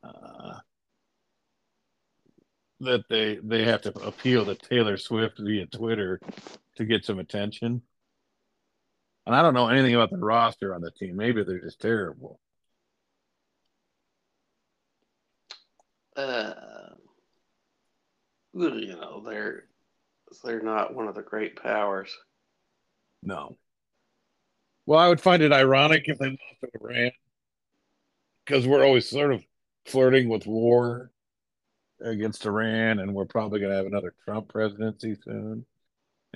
[0.02, 0.58] uh,
[2.80, 6.20] that they they have to appeal to Taylor Swift via Twitter
[6.76, 7.82] to get some attention.
[9.26, 11.16] And I don't know anything about the roster on the team.
[11.16, 12.38] Maybe they're just terrible.
[16.16, 16.54] Uh,
[18.54, 19.64] you know, they're
[20.42, 22.16] they're not one of the great powers.
[23.22, 23.56] No.
[24.86, 27.10] Well, I would find it ironic if they lost to Iran
[28.44, 29.44] because we're always sort of
[29.84, 31.10] flirting with war
[32.00, 35.66] against Iran, and we're probably going to have another Trump presidency soon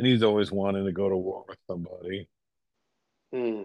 [0.00, 2.26] and he's always wanting to go to war with somebody.
[3.32, 3.62] Hmm.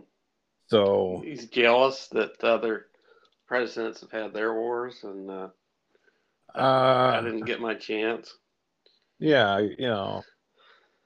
[0.67, 2.87] So he's jealous that other
[3.47, 5.49] presidents have had their wars, and uh,
[6.55, 8.33] uh, I didn't get my chance.
[9.19, 10.23] Yeah, you know,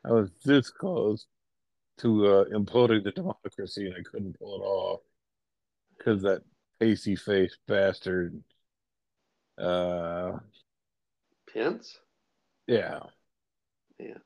[0.05, 1.25] I was this close
[1.99, 5.01] to uh, imploding the democracy, and I couldn't pull it off
[5.97, 6.43] because that
[6.79, 8.41] pasty faced bastard.
[9.57, 10.37] Uh,
[11.53, 11.99] Pence.
[12.67, 12.99] Yeah.
[13.99, 14.17] Yeah.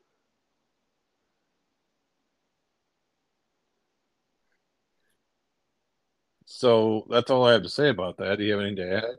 [6.63, 8.37] So that's all I have to say about that.
[8.37, 9.17] Do you have anything to add?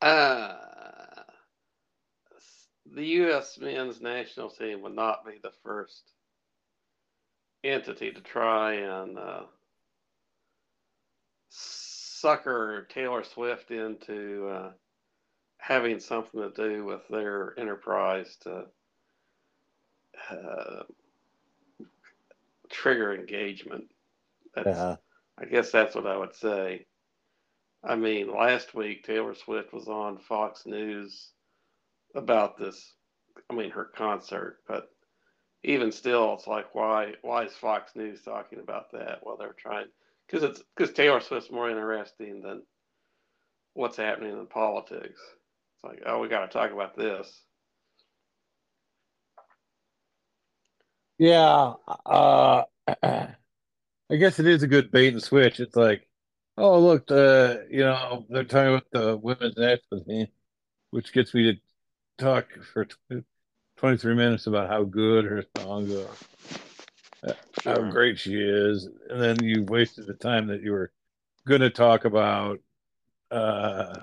[0.00, 0.56] Uh,
[2.94, 3.58] the U.S.
[3.60, 6.12] men's national team would not be the first
[7.62, 9.42] entity to try and uh,
[11.50, 14.70] sucker Taylor Swift into uh,
[15.58, 18.64] having something to do with their enterprise to
[20.30, 20.84] uh,
[22.70, 23.90] trigger engagement.
[24.54, 24.96] That's, Yeah.
[25.38, 26.86] I guess that's what I would say.
[27.82, 31.30] I mean, last week Taylor Swift was on Fox News
[32.14, 32.94] about this.
[33.50, 34.88] I mean, her concert, but
[35.64, 39.20] even still, it's like why why is Fox News talking about that?
[39.22, 39.86] Well, they're trying
[40.26, 42.62] because it's because Taylor Swift's more interesting than
[43.74, 45.20] what's happening in politics.
[45.74, 47.42] It's like, oh, we got to talk about this.
[51.18, 51.74] Yeah.
[52.06, 52.62] Uh,
[54.10, 55.60] I guess it is a good bait and switch.
[55.60, 56.08] It's like,
[56.56, 60.26] oh, look, the you know they're talking about the women's national team,
[60.90, 61.60] which gets me to
[62.18, 63.24] talk for tw-
[63.76, 65.92] 23 minutes about how good her songs
[67.24, 70.92] are, how great she is, and then you wasted the time that you were
[71.46, 72.60] going to talk about
[73.30, 74.00] uh,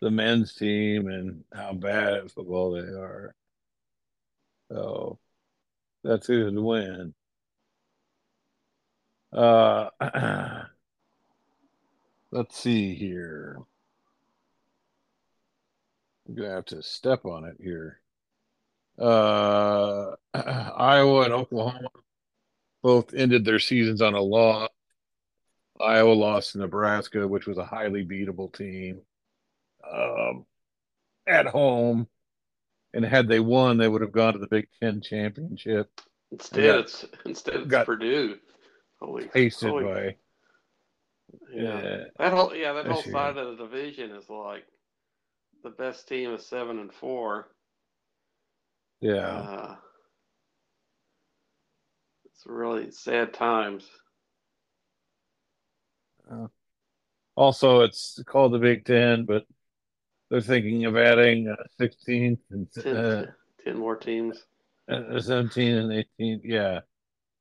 [0.00, 3.34] the men's team and how bad at football they are.
[4.70, 5.18] So
[6.04, 7.14] that's who's to win.
[9.36, 9.90] Uh,
[12.32, 13.58] let's see here.
[16.26, 18.00] I'm gonna have to step on it here.
[18.98, 21.88] Uh, Iowa and Oklahoma
[22.82, 24.70] both ended their seasons on a loss.
[25.78, 29.02] Iowa lost to Nebraska, which was a highly beatable team,
[29.92, 30.46] um,
[31.26, 32.08] at home.
[32.94, 35.90] And had they won, they would have gone to the Big Ten championship.
[36.32, 38.38] Instead, got- it's instead it's got Purdue.
[39.06, 40.16] Holy, Pasted holy- by
[41.52, 41.74] yeah.
[41.74, 44.64] uh, That whole yeah, that whole side of the division is like
[45.62, 47.48] the best team is seven and four.
[49.00, 49.26] yeah.
[49.28, 49.76] Uh,
[52.24, 53.88] it's really sad times.
[57.36, 59.44] Also, it's called the Big Ten, but
[60.30, 63.26] they're thinking of adding uh, 16 and Ten, uh,
[63.64, 64.44] 10 more teams.
[64.90, 66.40] uh, 17 and 18.
[66.42, 66.80] Yeah.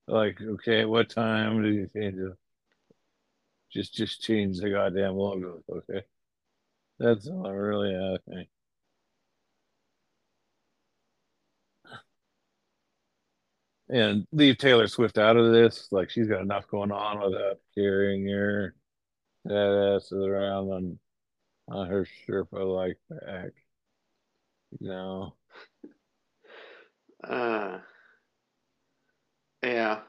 [0.07, 2.33] Like, okay, what time do you change it?
[3.71, 5.61] Just, just change the goddamn logo.
[5.69, 6.03] Okay.
[6.99, 8.45] That's all I'm really asking.
[13.89, 15.87] And leave Taylor Swift out of this.
[15.91, 18.75] Like, she's got enough going on without carrying her
[19.45, 20.99] that ass around on,
[21.69, 23.51] on her Sherpa like back.
[24.79, 25.35] You know?
[27.23, 27.79] Uh,
[29.65, 29.99] yeah.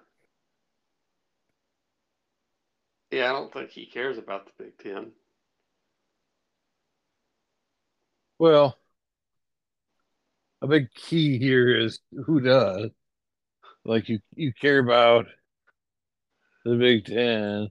[3.10, 5.12] Yeah, I don't think he cares about the Big Ten.
[8.38, 8.78] Well,
[10.60, 12.90] a big key here is who does.
[13.84, 15.26] Like you, you care about
[16.64, 17.68] the Big Ten,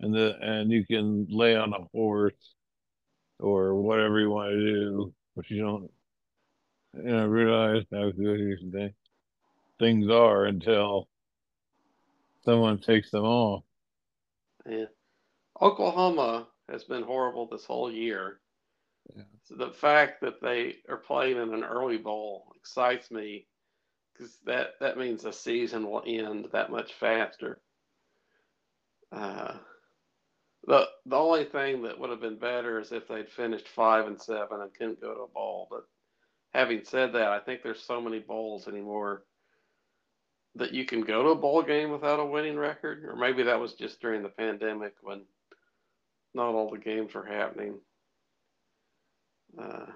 [0.00, 2.54] and the and you can lay on a horse
[3.38, 5.90] or whatever you want to do, but you don't,
[6.94, 8.92] you know, realize how good these things
[9.78, 11.08] things are until
[12.44, 13.64] someone takes them off.
[14.68, 14.86] Yeah.
[15.60, 18.40] Oklahoma has been horrible this whole year.
[19.16, 19.22] Yeah.
[19.44, 23.46] So the fact that they are playing in an early bowl excites me
[24.12, 27.60] because that, that means the season will end that much faster.
[29.10, 29.54] Uh,
[30.66, 34.20] the the only thing that would have been better is if they'd finished five and
[34.20, 35.66] seven and couldn't go to a bowl.
[35.70, 35.84] But
[36.52, 39.24] having said that, I think there's so many bowls anymore
[40.54, 43.60] that you can go to a bowl game without a winning record, or maybe that
[43.60, 45.22] was just during the pandemic when
[46.34, 47.78] not all the games were happening.
[49.60, 49.86] Uh,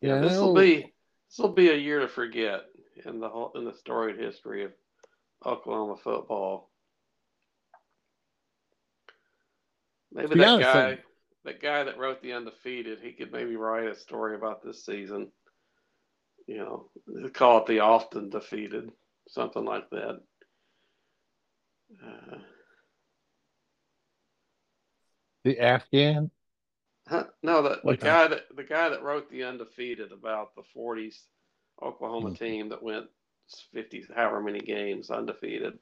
[0.00, 0.92] yeah, this will be
[1.30, 2.62] this will be a year to forget
[3.06, 4.72] in the whole in the storied history of
[5.44, 6.70] Oklahoma football.
[10.12, 10.98] Maybe that honest, guy,
[11.44, 15.32] that guy that wrote the undefeated, he could maybe write a story about this season.
[16.46, 18.90] You know, call it the often defeated,
[19.28, 20.20] something like that.
[22.02, 22.38] Uh,
[25.44, 26.30] The Afghan.
[27.06, 27.24] Huh?
[27.42, 31.26] No, the, the guy that the guy that wrote the undefeated about the '40s
[31.82, 32.34] Oklahoma Hmm.
[32.34, 33.06] team that went
[33.72, 35.78] 50 however many games undefeated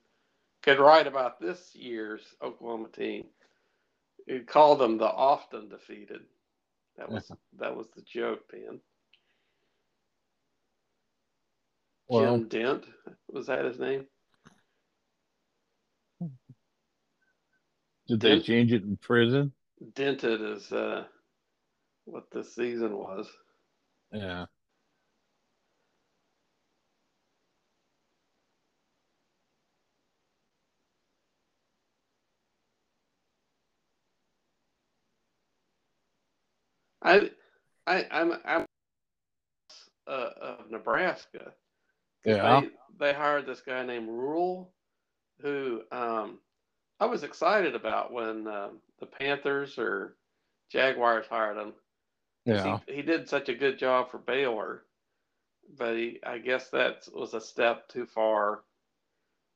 [0.63, 3.27] could write about this year's Oklahoma team.
[4.27, 6.23] He called them the often defeated.
[6.97, 8.81] That was that was the joke, Dan.
[12.13, 12.85] Well, Jim Dent
[13.31, 14.07] was that his name?
[18.07, 19.53] did they Did- change it in prison?
[19.95, 21.05] Dented is uh,
[22.05, 23.27] what the season was.
[24.13, 24.45] Yeah.
[37.01, 37.31] I,
[37.87, 38.67] I, I'm, I'm
[40.07, 41.53] uh, of Nebraska.
[42.25, 42.61] Yeah.
[42.61, 42.69] They,
[43.07, 44.73] they hired this guy named Rhule,
[45.41, 46.39] who um,
[47.01, 50.17] I was excited about when um, the Panthers or
[50.71, 51.73] Jaguars hired him.
[52.45, 52.79] Yeah.
[52.87, 54.85] He, he did such a good job for Baylor,
[55.77, 58.61] but he, I guess that was a step too far.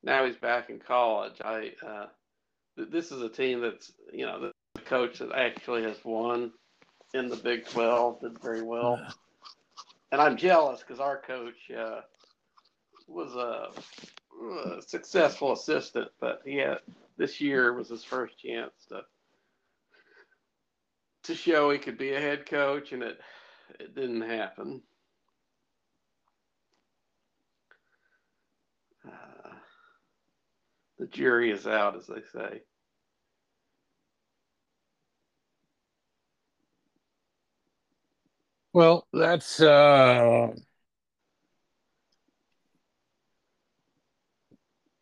[0.03, 1.41] Now he's back in college.
[1.45, 2.07] I, uh,
[2.77, 4.41] th- this is a team that's, you know,
[4.75, 6.53] the coach that actually has won
[7.14, 9.01] in the Big 12, did very well.
[10.12, 12.01] And I'm jealous because our coach uh,
[13.07, 13.71] was a,
[14.77, 16.79] a successful assistant, but he had
[17.17, 19.03] this year was his first chance to
[21.25, 23.19] to show he could be a head coach, and it
[23.81, 24.83] it didn't happen.
[29.07, 29.51] Uh,
[30.99, 32.63] the jury is out, as they say.
[38.73, 40.49] Well, that's uh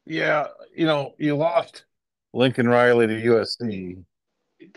[0.07, 1.85] yeah, you know, you lost
[2.33, 4.05] Lincoln Riley to USC,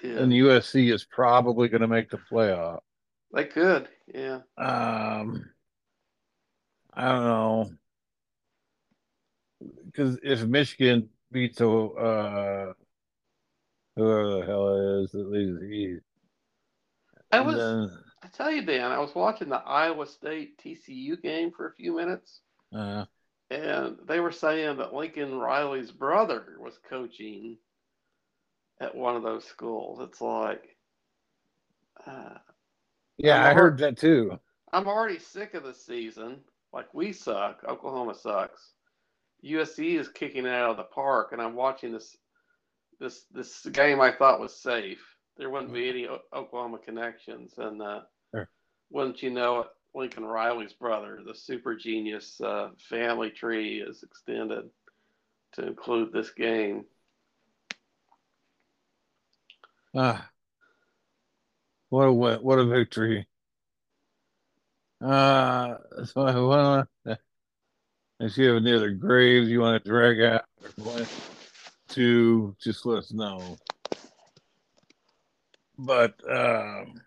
[0.01, 0.17] did.
[0.17, 2.79] and USC is probably going to make the playoff.
[3.33, 4.39] they could, yeah.
[4.57, 5.49] Um,
[6.93, 7.69] I don't know
[9.97, 12.73] because if Michigan beats uh
[13.95, 16.03] whoever the hell it is that leads the East,
[17.31, 17.57] I was.
[17.57, 17.89] then
[18.23, 21.95] I tell you, Dan, I was watching the Iowa State TCU game for a few
[21.95, 22.41] minutes,
[22.75, 23.05] uh,
[23.49, 27.57] and they were saying that Lincoln Riley's brother was coaching
[28.79, 29.99] at one of those schools.
[30.01, 30.77] It's like,
[32.05, 32.35] uh,
[33.17, 34.39] yeah, I'm I heard that too.
[34.73, 36.41] I'm already sick of the season.
[36.73, 37.63] Like we suck.
[37.67, 38.73] Oklahoma sucks.
[39.43, 42.17] USC is kicking it out of the park, and I'm watching this
[42.99, 45.03] this this game I thought was safe.
[45.37, 48.01] There wouldn't be any O- Oklahoma connections, and uh,
[48.33, 48.49] Sure.
[48.89, 49.67] wouldn't you know it?
[49.93, 54.69] Lincoln Riley's brother, the super genius uh, family tree, is extended
[55.53, 56.85] to include this game.
[59.95, 60.29] Ah,
[61.89, 63.27] what a what a victory!
[65.01, 65.75] Uh,
[66.05, 67.17] so I want to.
[68.19, 71.07] If you have any other graves you want to drag out or want
[71.89, 73.57] to, just let us know.
[75.77, 76.99] But um,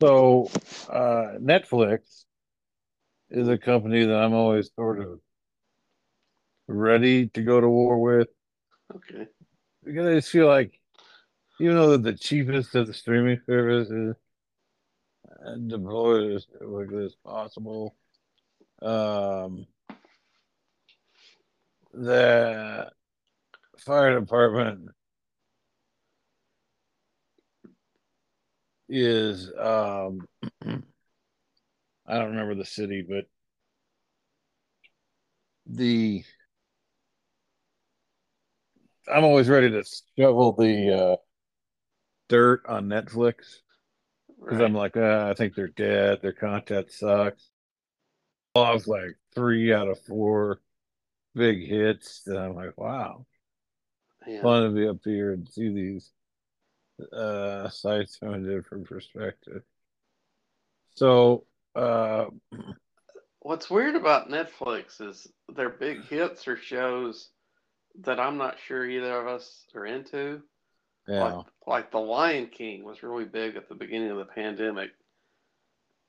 [0.00, 0.50] so
[0.88, 2.24] uh, Netflix
[3.30, 5.20] is a company that I'm always sort of
[6.68, 8.28] ready to go to war with
[8.94, 9.26] Okay.
[9.84, 10.80] because I just feel like
[11.60, 14.14] even though they're the cheapest of the streaming services
[15.40, 17.96] and deployed as quickly as possible,
[18.82, 19.66] um,
[21.92, 22.90] the
[23.78, 24.90] fire department
[28.88, 30.20] is um,
[32.06, 33.24] I don't remember the city, but
[35.66, 36.24] the
[39.12, 39.84] I'm always ready to
[40.18, 41.16] shovel the uh,
[42.28, 43.58] dirt on Netflix
[44.40, 46.20] because I'm like, uh, I think they're dead.
[46.22, 47.50] Their content sucks.
[48.54, 50.60] Lost like three out of four
[51.34, 52.22] big hits.
[52.26, 53.26] And I'm like, wow,
[54.26, 54.42] yeah.
[54.42, 56.10] fun to be up here and see these
[57.12, 59.62] uh, sites from a different perspective.
[60.94, 61.44] So,
[61.74, 62.26] uh,
[63.40, 67.30] What's weird about Netflix is their big hits are shows
[68.00, 70.42] that I'm not sure either of us are into.
[71.06, 74.90] yeah, Like, like The Lion King was really big at the beginning of the pandemic.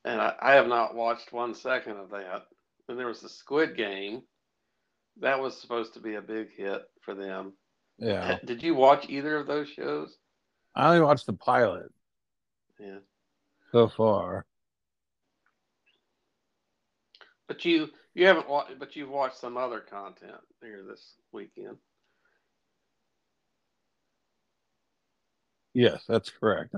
[0.03, 2.45] And I, I have not watched one second of that.
[2.89, 4.23] And there was the Squid Game.
[5.19, 7.53] That was supposed to be a big hit for them.
[7.99, 8.39] yeah.
[8.45, 10.17] Did you watch either of those shows?
[10.77, 11.91] I only watched the pilot
[12.79, 12.99] Yeah.
[13.71, 14.45] so far.
[17.47, 21.77] But you you haven't watched, but you've watched some other content here this weekend.
[25.73, 26.75] Yes, that's correct.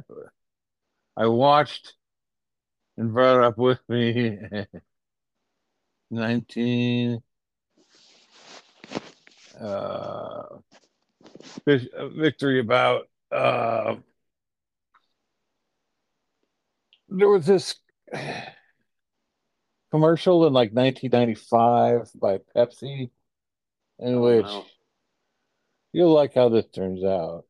[1.17, 1.95] I watched
[2.95, 4.37] and brought up with me
[6.09, 7.21] 19
[9.59, 9.63] uh,
[11.67, 13.95] uh, victory about uh,
[17.09, 17.75] there was this
[19.91, 23.09] commercial in like 1995 by Pepsi
[23.99, 24.65] in Oh, which no.
[25.93, 27.45] you'll like how this turns out.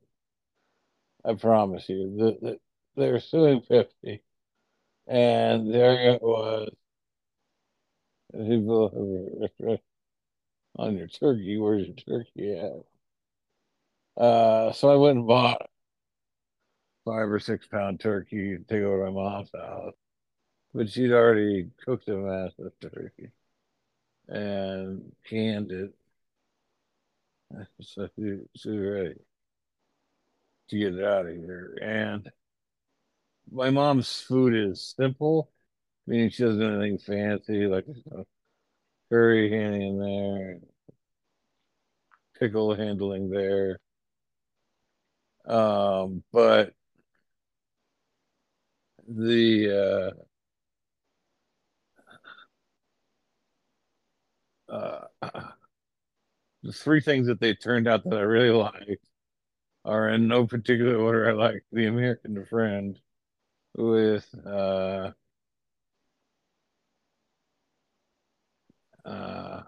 [1.23, 2.15] I promise you.
[2.17, 2.59] The, the,
[2.95, 4.21] they're suing Pepsi,
[5.07, 6.71] and there it was.
[8.31, 9.39] People
[10.77, 12.83] on your turkey, where's your turkey at?
[14.23, 15.68] Uh, so I went and bought
[17.09, 19.93] five or six pound turkey to take over to my mom's house.
[20.73, 23.31] But she'd already cooked a massive turkey
[24.27, 25.93] and canned it.
[27.81, 29.15] So she, she was ready
[30.69, 31.77] to get it out of here.
[31.81, 32.29] And
[33.51, 35.49] my mom's food is simple,
[36.05, 37.85] meaning she doesn't do anything fancy, like
[39.09, 40.59] curry handling in there,
[42.39, 43.79] pickle handling there.
[45.47, 46.75] Um, but
[49.09, 50.13] the
[54.69, 55.07] uh, uh,
[56.63, 58.99] the three things that they turned out that I really like
[59.85, 61.29] are in no particular order.
[61.29, 62.99] I like the American Friend
[63.75, 65.11] with uh,
[69.05, 69.61] uh,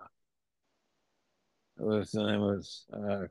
[1.77, 3.27] what's the name was uh,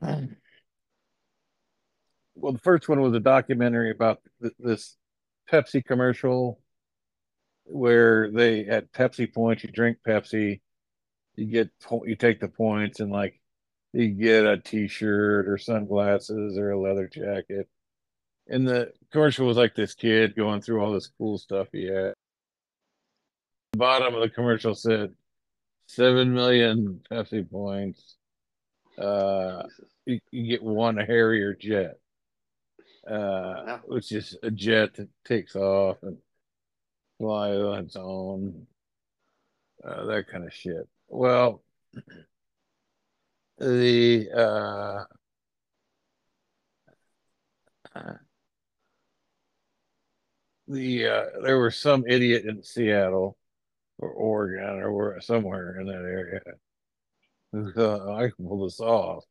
[2.40, 4.96] well, the first one was a documentary about th- this
[5.50, 6.60] Pepsi commercial
[7.64, 10.60] where they at Pepsi points, you drink Pepsi,
[11.36, 11.70] you get
[12.04, 13.40] you take the points and like
[13.92, 17.68] you get a t-shirt or sunglasses or a leather jacket.
[18.48, 22.14] And the commercial was like this kid going through all this cool stuff he had.
[23.72, 25.14] The bottom of the commercial said
[25.86, 28.16] seven million Pepsi points.
[28.96, 29.64] Uh,
[30.06, 31.98] you, you get one Harrier jet,
[33.08, 36.18] uh, which is a jet that takes off and
[37.18, 38.66] flies on its own,
[39.84, 40.88] uh, that kind of shit.
[41.08, 41.62] Well,
[43.58, 45.04] the uh,
[50.68, 53.36] the uh, there was some idiot in Seattle
[53.98, 56.40] or Oregon or where, somewhere in that area
[57.52, 59.24] who thought I can pull this off.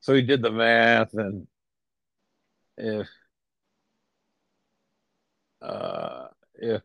[0.00, 1.46] So he did the math, and
[2.82, 3.08] if
[5.62, 6.82] uh, if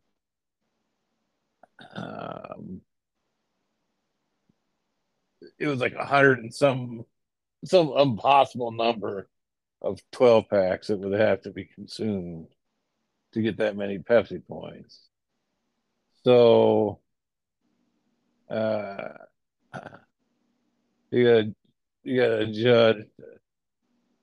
[1.95, 2.81] um,
[5.57, 7.03] it was like a hundred and some
[7.65, 9.27] some impossible number
[9.81, 12.47] of 12 packs that would have to be consumed
[13.33, 15.01] to get that many Pepsi points.
[16.23, 16.99] So
[18.49, 19.13] uh,
[21.11, 21.55] you gotta,
[22.03, 23.05] you got a judge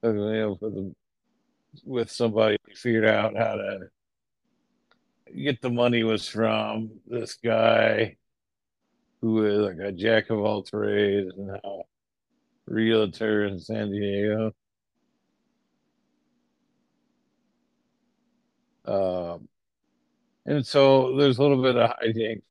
[0.05, 0.95] you know, with,
[1.85, 3.81] with somebody figured out how to
[5.35, 8.17] get the money was from this guy
[9.21, 11.81] who is like a jack of all trades and a
[12.67, 14.53] realtor in San Diego.
[18.85, 19.49] Um,
[20.47, 22.43] and so there's a little bit of hijinks.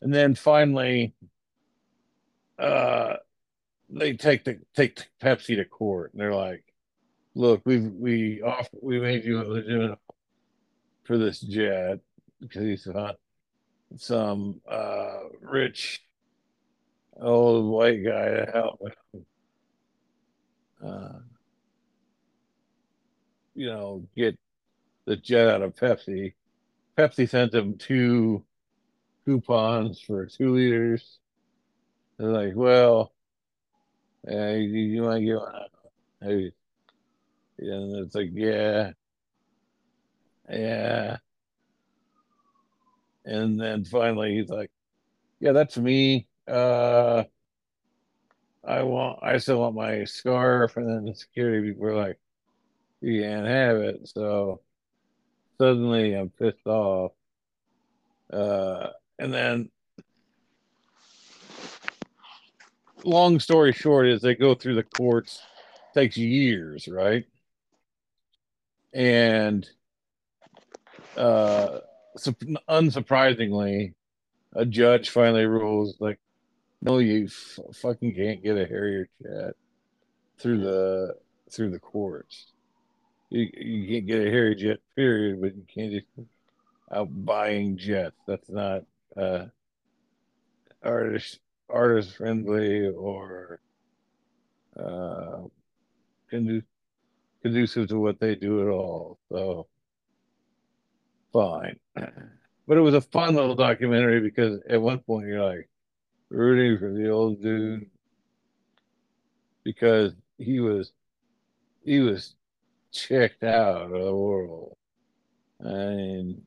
[0.00, 1.14] And then finally,
[2.58, 3.16] uh,
[3.90, 6.64] they take the take Pepsi to court, and they're like,
[7.34, 9.98] "Look, we've we off we made you a legitimate
[11.04, 12.00] for this jet
[12.40, 13.16] because he's not
[13.96, 16.02] some uh, rich
[17.20, 18.80] old white guy to help
[20.84, 21.18] uh,
[23.54, 24.38] you know, get
[25.06, 26.34] the jet out of Pepsi.
[26.98, 28.44] Pepsi sent him two
[29.24, 31.18] coupons for two liters.
[32.18, 33.12] They're like, well,
[34.28, 36.52] yeah, you, you want to get one?
[37.58, 38.92] And it's like, yeah,
[40.50, 41.18] yeah.
[43.24, 44.70] And then finally he's like,
[45.40, 46.26] Yeah, that's me.
[46.46, 47.24] Uh
[48.66, 52.18] I want I still want my scarf and then the security people were like,
[53.00, 54.08] You can't have it.
[54.08, 54.60] So
[55.58, 57.12] suddenly I'm pissed off.
[58.32, 58.88] Uh
[59.18, 59.70] and then
[63.04, 65.40] long story short is they go through the courts
[65.94, 67.24] takes years, right?
[68.94, 69.68] And
[71.16, 71.80] uh
[72.68, 73.94] unsurprisingly,
[74.54, 76.18] a judge finally rules like,
[76.80, 79.54] no, you f- fucking can't get a Harrier jet
[80.38, 81.16] through the
[81.50, 82.52] through the courts.
[83.30, 85.40] You you can't get a Harrier jet, period.
[85.40, 86.06] But you can't just
[86.92, 88.16] out buying jets.
[88.26, 88.84] That's not
[89.16, 89.46] uh,
[90.82, 93.60] artist artist friendly or
[94.78, 95.42] uh,
[97.44, 99.18] conducive to what they do at all.
[99.30, 99.68] So
[101.32, 101.78] fine.
[102.66, 105.68] But it was a fun little documentary because at one point you're like
[106.30, 107.90] rooting for the old dude
[109.64, 110.92] because he was
[111.84, 112.34] he was
[112.92, 114.76] checked out of the world.
[115.60, 116.42] and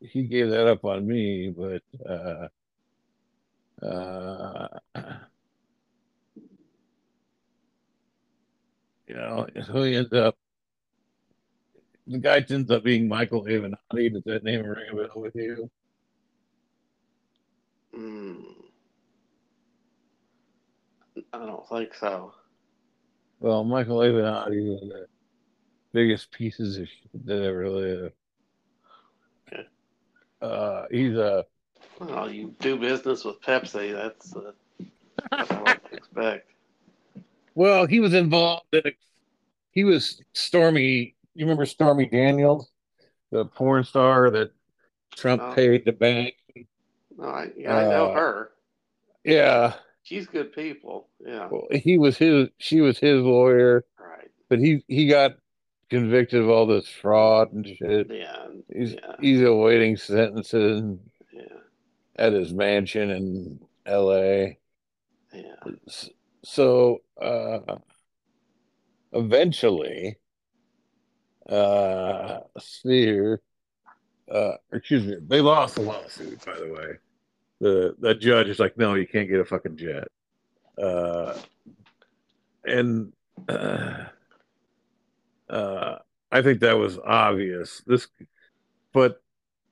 [0.00, 2.48] he gave that up on me, but uh,
[3.84, 4.68] uh,
[9.12, 10.36] you know, who he ends up.
[12.06, 14.12] The guy ends up being Michael Avenatti.
[14.12, 15.70] Does that name ring a bell with you?
[17.96, 18.42] Mm.
[21.32, 22.32] I don't think so.
[23.40, 25.06] Well, Michael Avenatti was the
[25.92, 28.14] biggest pieces of shit that ever lived.
[29.46, 29.66] Okay.
[30.40, 31.44] Uh, he's a
[32.00, 33.92] Well, you do business with Pepsi.
[33.92, 34.52] That's uh,
[35.30, 36.51] what I expect.
[37.54, 38.92] Well, he was involved in a,
[39.70, 41.14] he was Stormy.
[41.34, 42.70] You remember Stormy Daniels,
[43.30, 44.52] the porn star that
[45.16, 45.52] Trump Oh.
[45.54, 46.34] paid to bank?
[47.16, 48.50] No, I, yeah, I know Uh, her.
[49.24, 49.74] Yeah,
[50.04, 51.08] She's good people.
[51.24, 51.48] Yeah.
[51.50, 52.48] well, he was his.
[52.58, 54.28] She was his lawyer, Right.
[54.48, 55.36] but he he got
[55.90, 58.08] convicted of all this fraud and shit.
[58.10, 58.48] Yeah.
[58.74, 59.16] He's Yeah.
[59.20, 60.98] he's awaiting sentences
[61.32, 61.42] Yeah.
[62.16, 64.58] at his mansion in L.A.
[65.32, 65.54] Yeah.
[65.86, 66.10] S-
[66.44, 67.76] So uh,
[69.12, 70.18] eventually,
[71.48, 73.40] uh, Sphere,
[74.30, 76.44] uh, excuse me, they lost the lawsuit.
[76.44, 76.98] By the way,
[77.60, 80.08] the the judge is like, no, you can't get a fucking jet.
[80.82, 81.38] Uh,
[82.64, 83.12] and
[83.48, 84.04] uh,
[85.48, 85.98] uh,
[86.30, 87.82] I think that was obvious.
[87.86, 88.08] This,
[88.92, 89.22] but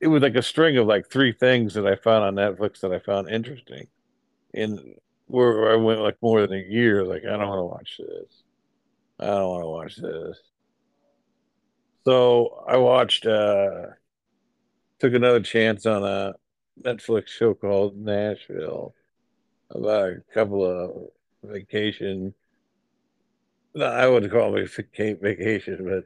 [0.01, 2.93] it was like a string of like three things that I found on Netflix that
[2.93, 3.87] I found interesting.
[4.55, 4.97] And
[5.31, 8.43] where I went like more than a year, like I don't want to watch this.
[9.19, 10.39] I don't want to watch this.
[12.05, 13.87] So I watched uh
[14.99, 16.35] took another chance on a
[16.83, 18.95] Netflix show called Nashville
[19.71, 21.09] about a couple of
[21.43, 22.35] vacation.
[23.75, 24.71] No, I wouldn't call it
[25.21, 26.05] vacation, but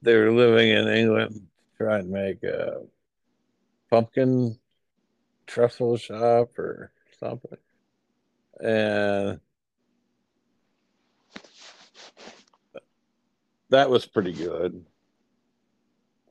[0.00, 1.46] they were living in England
[1.76, 2.82] trying to make a
[3.90, 4.58] pumpkin
[5.46, 7.58] truffle shop or something.
[8.60, 9.40] And
[13.70, 14.84] that was pretty good.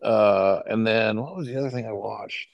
[0.02, 2.48] Uh, and then what was the other thing I watched?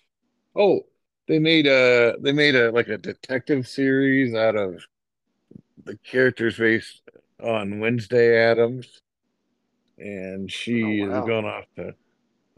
[0.55, 0.82] Oh,
[1.28, 4.84] they made a they made a like a detective series out of
[5.86, 7.01] the characters based
[7.41, 9.01] on Wednesday Addams,
[9.97, 11.22] and she Oh, wow.
[11.22, 11.95] is going off to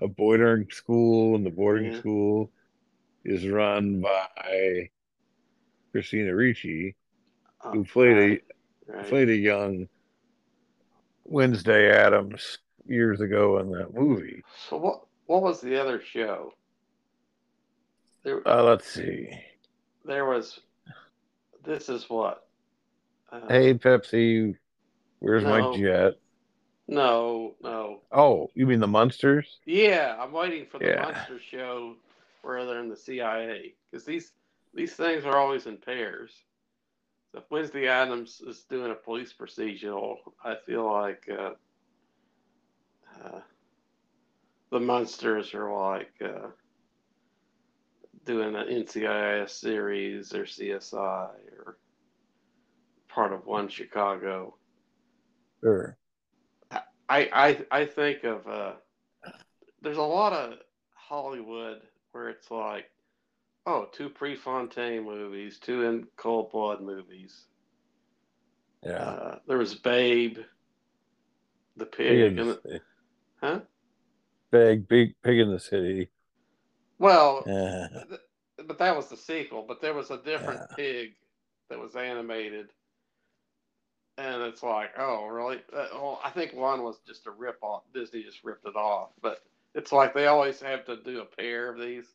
[0.02, 2.00] a boarding school, and the boarding Yeah.
[2.00, 2.52] school
[3.26, 4.90] is run by
[5.92, 6.96] Christina Ricci,
[7.64, 8.44] Oh, who played right,
[8.90, 9.08] a right.
[9.08, 9.88] played a young
[11.26, 14.44] Wednesday Addams years ago in that movie.
[14.70, 15.02] So what?
[15.26, 16.54] What was the other show?
[18.24, 19.30] There, Uh, let's see.
[20.06, 20.60] there was.
[21.64, 22.48] This is what.
[23.32, 24.56] Uh, Hey Pepsi,
[25.20, 26.14] where's my jet?
[26.88, 28.02] No, no.
[28.12, 29.60] Oh, you mean the monsters?
[29.66, 31.02] Yeah, I'm waiting for the Yeah.
[31.02, 31.96] monster show
[32.42, 34.32] where they're in the CIA because these
[34.74, 36.32] these things are always in pairs.
[37.32, 41.52] So if Wednesday Addams is doing a police procedural, I feel like uh,
[43.24, 43.40] uh,
[44.72, 46.48] the monsters are like uh,
[48.26, 51.78] doing an NCIS series or CSI or
[53.08, 54.56] part of One Chicago.
[55.62, 55.98] Sure.
[56.72, 56.82] I
[57.34, 58.74] I I think of uh
[59.82, 60.60] there's a lot of
[60.94, 62.90] Hollywood where it's like,
[63.66, 67.48] oh, two Prefontaine movies, two in Cold Blood movies.
[68.84, 68.94] Yeah.
[68.94, 70.38] Uh, there was Babe,
[71.76, 72.82] the Pig pig, in the the,
[73.42, 73.60] huh?
[74.52, 76.10] Big, big pig in the city.
[76.98, 78.22] Well, Uh, th-
[78.68, 79.64] but that was the sequel.
[79.68, 80.76] But there was a different Yeah.
[80.76, 81.16] pig
[81.70, 82.74] that was animated,
[84.18, 85.58] and it's like, oh, really?
[85.72, 87.84] Uh, well, I think one was just a rip off.
[87.94, 89.40] Disney just ripped it off, but
[89.76, 92.08] it's like they always have to do a pair of these.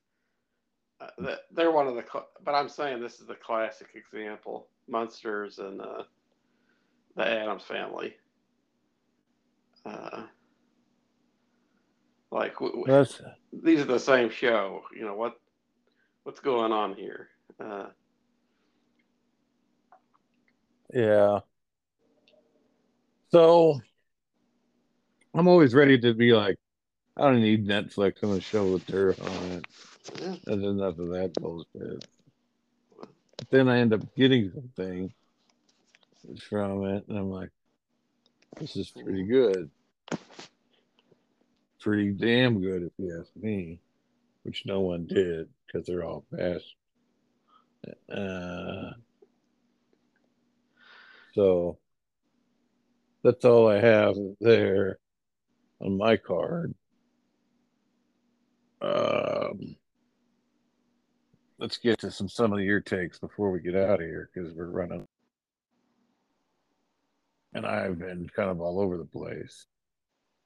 [1.00, 2.04] Uh, they're one of the,
[2.44, 6.02] but I'm saying this is the classic example: Munsters and uh,
[7.16, 8.14] the Addams Family.
[9.84, 10.22] Uh,
[12.30, 13.06] like w- w-
[13.52, 14.82] these are the same show.
[14.94, 15.38] You know what
[16.24, 17.28] what's going on here?
[17.60, 17.86] Uh,
[20.92, 21.40] yeah.
[23.30, 23.80] So
[25.34, 26.56] I'm always ready to be like,
[27.16, 28.22] I don't need Netflix.
[28.22, 29.66] I'm gonna show with dirt on it.
[30.20, 32.06] Yeah, There's enough of that bullshit.
[32.98, 35.12] But then I end up getting something
[36.48, 37.50] from it, and I'm like,
[38.58, 39.70] this is pretty good.
[41.80, 43.80] Pretty damn good, if you ask me.
[44.42, 46.74] Which no one did because they're all past.
[48.10, 48.92] Uh,
[51.34, 51.78] so
[53.22, 54.98] that's all I have there
[55.80, 56.74] on my card.
[58.80, 59.76] Um,
[61.64, 64.52] let's get to some some of your takes before we get out of here because
[64.52, 65.06] we're running.
[67.54, 69.64] and I've been kind of all over the place.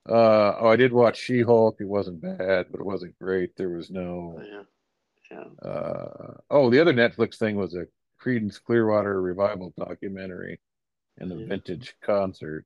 [0.08, 1.78] Uh, oh, I did watch She Hulk.
[1.80, 3.56] It wasn't bad, but it wasn't great.
[3.56, 4.40] There was no.
[4.48, 4.62] Yeah.
[5.32, 5.68] Yeah.
[5.68, 7.86] Uh, oh, the other Netflix thing was a
[8.22, 10.60] Creedence Clearwater revival documentary
[11.18, 11.46] and the Yeah.
[11.48, 12.64] vintage concert.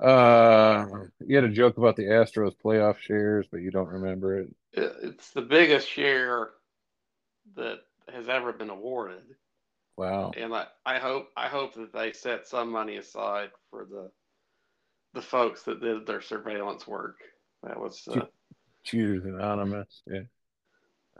[0.00, 0.86] Uh,
[1.20, 4.48] you had a joke about the Astros playoff shares, but you don't remember it.
[4.72, 6.50] It- It's the biggest share
[7.56, 7.80] that
[8.12, 9.22] has ever been awarded.
[9.96, 10.32] Wow.
[10.36, 14.10] and I, I hope I hope that they set some money aside for the
[15.14, 17.16] the folks that did their surveillance work.
[17.62, 18.26] That was uh,
[18.82, 20.02] Cheaters Anonymous.
[20.06, 20.20] Yeah.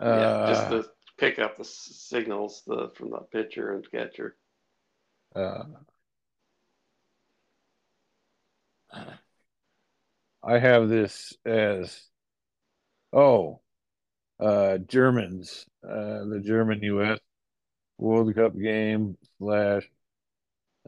[0.00, 4.36] yeah, just Uh, to pick up the signals the from the pitcher and catcher.
[5.36, 5.64] uh,
[10.42, 12.08] I have this as
[13.12, 13.60] oh,
[14.40, 17.18] uh, Germans, uh, the German U.S.
[17.98, 19.88] World Cup game slash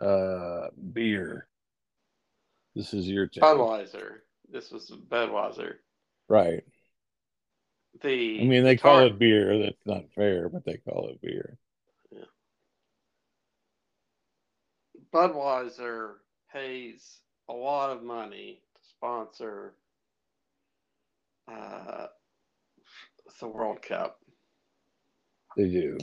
[0.01, 1.47] uh, beer.
[2.75, 4.17] This is your take, Budweiser.
[4.51, 5.75] This was Budweiser.
[6.29, 6.63] right?
[8.03, 9.59] The I mean, they call tar- it beer.
[9.59, 11.57] That's not fair, but they call it beer.
[12.13, 12.25] Yeah.
[15.13, 16.15] Budweiser
[16.53, 19.75] pays a lot of money to sponsor
[21.51, 22.07] uh,
[23.41, 24.19] the World Cup.
[25.57, 25.99] They do.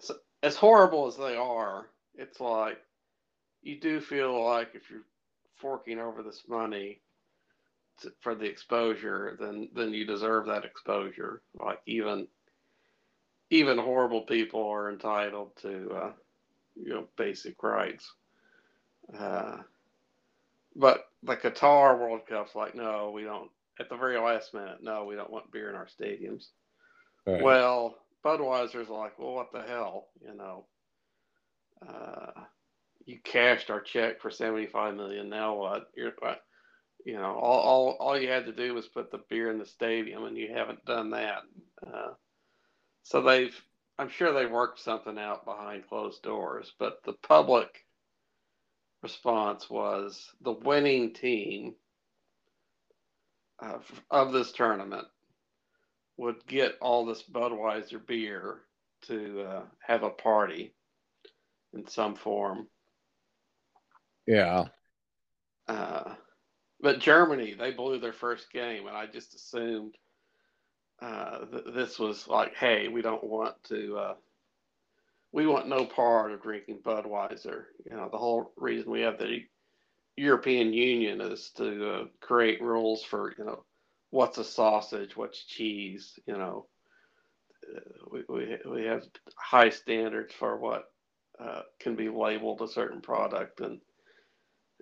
[0.00, 2.78] so, as horrible as they are, it's like
[3.62, 5.06] you do feel like if you're
[5.56, 7.00] forking over this money
[8.00, 11.42] to, for the exposure, then then you deserve that exposure.
[11.58, 12.26] Like even
[13.50, 16.12] even horrible people are entitled to uh,
[16.74, 18.12] you know basic rights.
[19.16, 19.58] Uh,
[20.74, 23.50] but the Qatar World Cup's like, no, we don't.
[23.78, 26.48] At the very last minute, no, we don't want beer in our stadiums.
[27.26, 27.42] Right.
[27.42, 30.66] Well, Budweiser's like, well, what the hell, you know?
[31.86, 32.42] Uh,
[33.04, 35.28] you cashed our check for seventy-five million.
[35.28, 35.86] Now what?
[35.96, 36.34] You're, uh,
[37.04, 39.66] you know, all, all all you had to do was put the beer in the
[39.66, 41.42] stadium, and you haven't done that.
[41.84, 42.12] Uh,
[43.02, 43.60] so they've,
[43.98, 47.84] I'm sure they worked something out behind closed doors, but the public
[49.02, 51.74] response was the winning team
[53.58, 55.08] of, of this tournament
[56.22, 58.60] would get all this Budweiser beer
[59.02, 60.72] to uh, have a party
[61.74, 62.68] in some form.
[64.26, 64.66] yeah.
[65.66, 66.14] Uh,
[66.80, 69.96] but Germany, they blew their first game, and I just assumed
[71.00, 74.14] uh, th- this was like, hey, we don't want to, uh,
[75.32, 77.64] we want no part of drinking Budweiser.
[77.84, 79.40] You know, the whole reason we have the
[80.16, 83.64] European Union is to uh, create rules for, you know,
[84.12, 86.66] what's a sausage, what's cheese, you know.
[87.74, 89.04] Uh, we, we, we have
[89.36, 90.92] high standards for what
[91.40, 93.80] uh, can be labeled a certain product and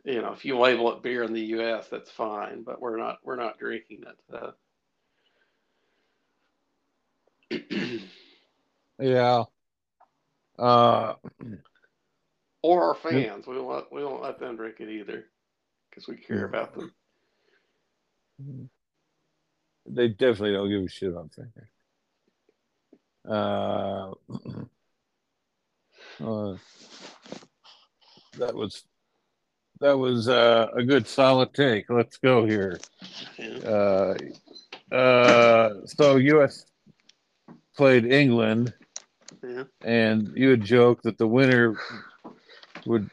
[0.05, 3.19] you know if you label it beer in the US that's fine but we're not
[3.23, 4.53] we're not drinking it
[7.51, 7.99] uh,
[9.01, 9.45] Yeah.
[10.59, 11.15] Uh,
[12.63, 13.47] or our fans.
[13.47, 15.27] We won't we won't let them drink it either
[15.91, 16.93] because we care about them
[19.87, 21.69] they definitely don't give a shit about fingers.
[23.29, 24.13] Uh,
[26.25, 26.57] uh,
[28.39, 28.85] that was
[29.81, 31.89] that was uh, a good solid take.
[31.89, 32.79] Let's go here.
[33.65, 34.15] Uh,
[34.93, 36.67] uh, so U.S.
[37.77, 38.75] played England,
[39.43, 41.77] yeah and you had joked that the winner
[42.87, 43.11] would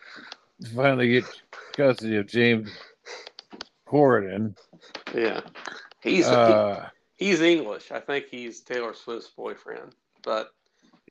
[0.76, 1.26] finally get
[1.76, 2.70] custody of James
[3.88, 4.55] Corden.
[5.13, 5.41] yeah
[6.08, 9.93] he's Uh, he, he's English I think he's Taylor Swift's boyfriend
[10.24, 10.51] but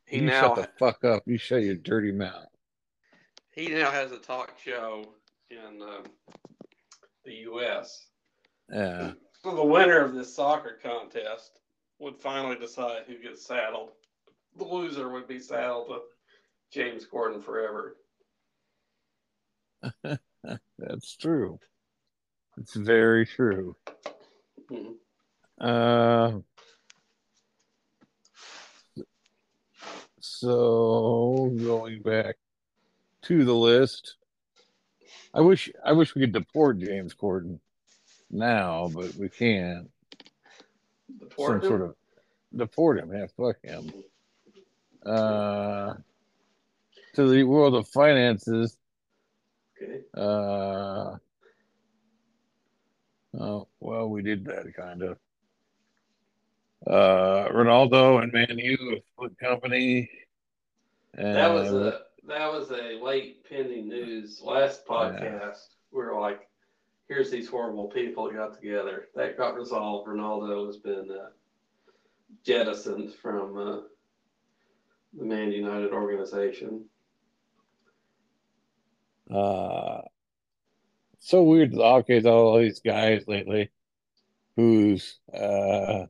[0.07, 1.25] he you now shut the fuck up.
[1.27, 2.47] You shut your dirty mouth.
[3.53, 5.05] he now has a talk show
[5.51, 6.05] in um,
[7.25, 8.07] the U.S.
[8.73, 9.13] Yeah.
[9.43, 11.61] So the winner of this soccer contest
[11.99, 13.91] would finally decide who gets saddled.
[14.57, 16.03] The loser would be saddled with
[16.73, 17.97] James Corden forever.
[20.79, 21.59] That's true.
[22.59, 23.77] It's very true.
[24.69, 24.93] Hmm.
[25.59, 26.33] Uh,
[30.21, 32.37] so going back
[33.23, 34.17] to the list,
[35.33, 37.59] I wish I wish we could deport James Corden
[38.31, 39.91] now, but we can't.
[41.19, 41.69] Deport Some him?
[41.69, 41.95] sort of
[42.55, 43.13] deport him.
[43.13, 43.93] Yeah, fuck him.
[45.05, 45.95] Uh,
[47.15, 48.77] to the world of finances.
[49.81, 50.01] Okay.
[50.15, 51.17] Uh,
[53.41, 55.19] oh, well, we did that kind of.
[56.87, 60.11] Uh, Ronaldo and Man U have split company.
[61.15, 65.69] And That was a that was a late pending news last podcast.
[65.91, 66.49] we're like,
[67.09, 69.09] here's these horrible people got together.
[69.15, 70.09] That got resolved.
[70.09, 71.29] Ronaldo has been uh,
[72.45, 73.81] jettisoned from uh,
[75.17, 76.85] the Man United organization.
[79.33, 80.03] Uh,
[81.27, 81.75] so weird.
[81.75, 83.71] Okay, all these guys lately,
[84.57, 86.07] who's uh,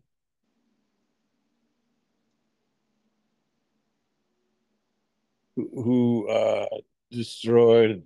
[5.57, 6.67] who, uh
[7.11, 8.03] destroyed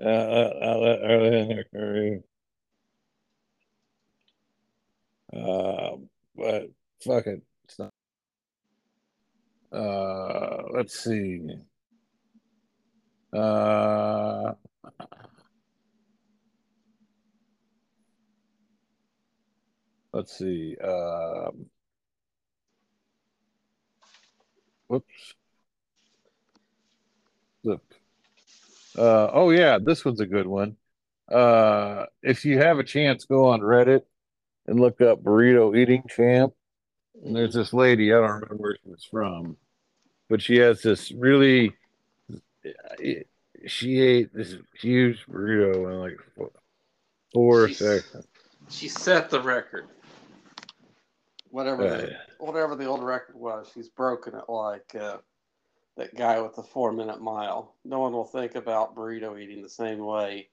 [0.00, 2.22] uh early in their career.
[5.32, 5.96] Uh,
[6.36, 7.42] but fuck it.
[7.64, 7.92] It's not.
[9.72, 11.40] Uh, let's see.
[13.32, 14.54] Uh,
[20.14, 20.76] let's see.
[20.82, 21.66] Um,
[24.86, 25.34] whoops.
[27.62, 27.80] Flip.
[28.96, 30.76] Uh, oh yeah, this one's a good one.
[31.30, 34.02] Uh, if you have a chance, go on Reddit
[34.66, 36.54] and look up burrito eating champ.
[37.24, 39.56] And there's this lady, I don't remember where she was from,
[40.28, 41.72] but she has this really,
[43.66, 46.50] she ate this huge burrito in like four,
[47.32, 48.26] four She's- seconds.
[48.70, 49.88] She set the record.
[51.54, 55.18] Whatever the, whatever the old record was, she's broken it like uh,
[55.96, 57.76] that guy with the four minute mile.
[57.84, 60.48] No one will think about burrito eating the same way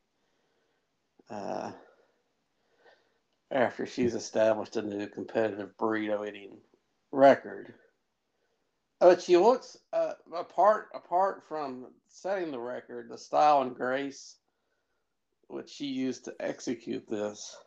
[1.32, 1.72] uh,
[3.50, 6.60] after she's established a new competitive burrito eating
[7.12, 7.74] record.
[9.00, 14.36] But she looks uh, apart apart from setting the record, the style and grace
[15.48, 17.58] which she used to execute this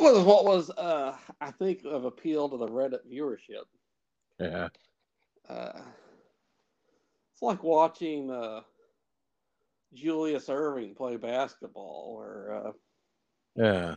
[0.00, 3.64] was what was uh, I think of appeal to the Reddit viewership.
[4.38, 4.68] Yeah.
[5.48, 5.80] Uh,
[7.32, 8.60] it's like watching uh,
[9.92, 12.72] Julius Erving play basketball or uh,
[13.56, 13.94] Yeah.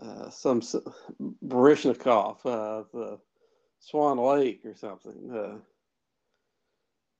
[0.00, 0.76] uh, some s-
[1.46, 3.18] Baryshnikov, uh, the
[3.78, 5.30] Swan Lake or something.
[5.34, 5.58] Uh,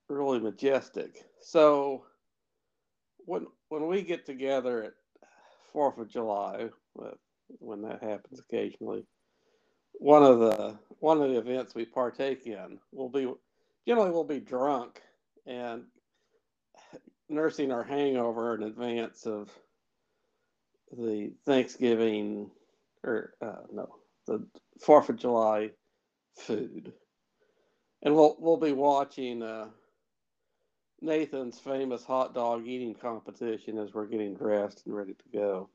[0.09, 1.25] really majestic.
[1.41, 2.05] So
[3.25, 4.93] when when we get together at
[5.73, 6.69] Fourth of July,
[7.03, 7.11] uh,
[7.59, 9.05] when that happens occasionally,
[9.95, 13.31] one of the one of the events we partake in will be
[13.87, 15.01] generally we'll be drunk
[15.47, 15.85] and
[17.29, 19.51] nursing our hangover in advance of
[20.97, 22.51] the Thanksgiving
[23.05, 23.89] or uh, no
[24.27, 24.47] the
[24.81, 25.71] Fourth of July
[26.37, 26.93] food,
[28.03, 29.69] and we'll we'll be watching uh,
[31.01, 35.71] Nathan's famous hot dog eating competition as we're getting dressed and ready to go.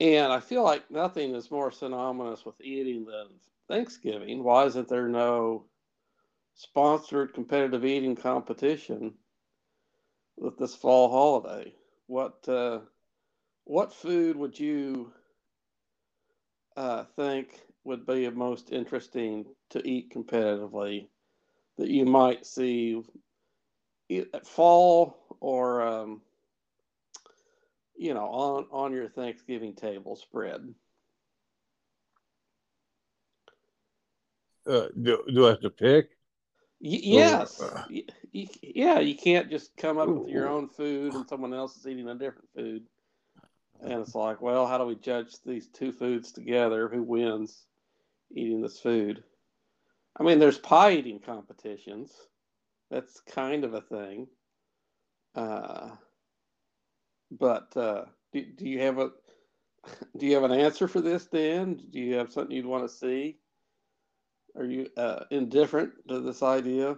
[0.00, 3.28] And I feel like nothing is more synonymous with eating than
[3.68, 4.44] Thanksgiving.
[4.44, 5.64] Why isn't there no
[6.54, 9.14] sponsored competitive eating competition
[10.36, 11.72] with this fall holiday?
[12.06, 12.80] What uh,
[13.64, 15.12] what food would you
[16.76, 21.08] uh, think would be most interesting to eat competitively
[21.78, 23.02] that you might see
[24.10, 26.20] at fall or um,
[27.96, 30.74] you know on on your Thanksgiving table spread?
[34.66, 36.10] Uh, do, do I have to pick?
[36.80, 38.98] Y- yes, uh, Y- y- yeah.
[38.98, 42.14] You can't just come up with your own food and someone else is eating a
[42.14, 42.84] different food,
[43.80, 46.88] and it's like, well, how do we judge these two foods together?
[46.88, 47.64] Who wins
[48.34, 49.22] eating this food?
[50.18, 52.12] I mean, there's pie eating competitions.
[52.90, 54.28] That's kind of a thing.
[55.34, 55.75] Uh,
[57.38, 59.10] but uh, do, do you have a
[60.16, 61.80] do you have an answer for this, Dan?
[61.90, 63.38] Do you have something you'd want to see?
[64.56, 66.96] Are you uh, indifferent to this idea?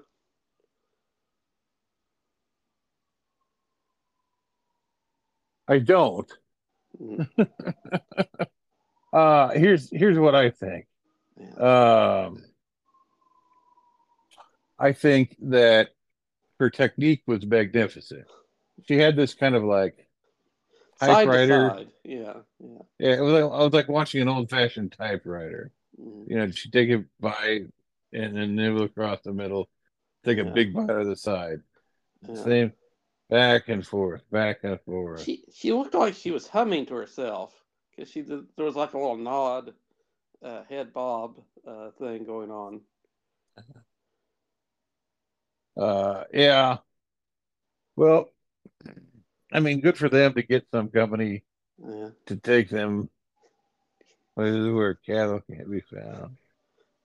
[5.66, 6.32] I don't.
[7.00, 7.28] Mm,
[9.12, 10.86] Uh, here's here's what I think.
[11.58, 12.44] Um,
[14.78, 15.90] I think that
[16.58, 18.26] her technique was magnificent.
[18.86, 20.07] She had this kind of like
[21.06, 21.70] typewriter.
[21.70, 21.88] side.
[22.04, 22.34] Yeah.
[22.60, 22.78] Yeah.
[22.98, 25.70] Yeah, it was like, I was like watching an old fashioned typewriter.
[26.00, 27.66] Mm, You know, she'd take a bite
[28.12, 29.68] and then nibble across the middle,
[30.24, 30.50] take a Yeah.
[30.52, 31.62] big bite of the side.
[32.28, 32.34] yeah.
[32.44, 32.72] Same
[33.30, 35.22] back and forth, back and forth.
[35.22, 37.54] She she looked like she was humming to herself
[37.90, 39.74] because she did, there was like a little nod,
[40.42, 41.36] uh, head bob
[41.66, 42.80] uh, thing going on.
[45.76, 46.78] Uh, yeah.
[47.96, 48.30] Well,
[49.52, 51.44] I mean, good for them to get some company
[51.78, 52.10] Yeah.
[52.26, 53.08] to take them
[54.36, 56.36] places where cattle can't be found.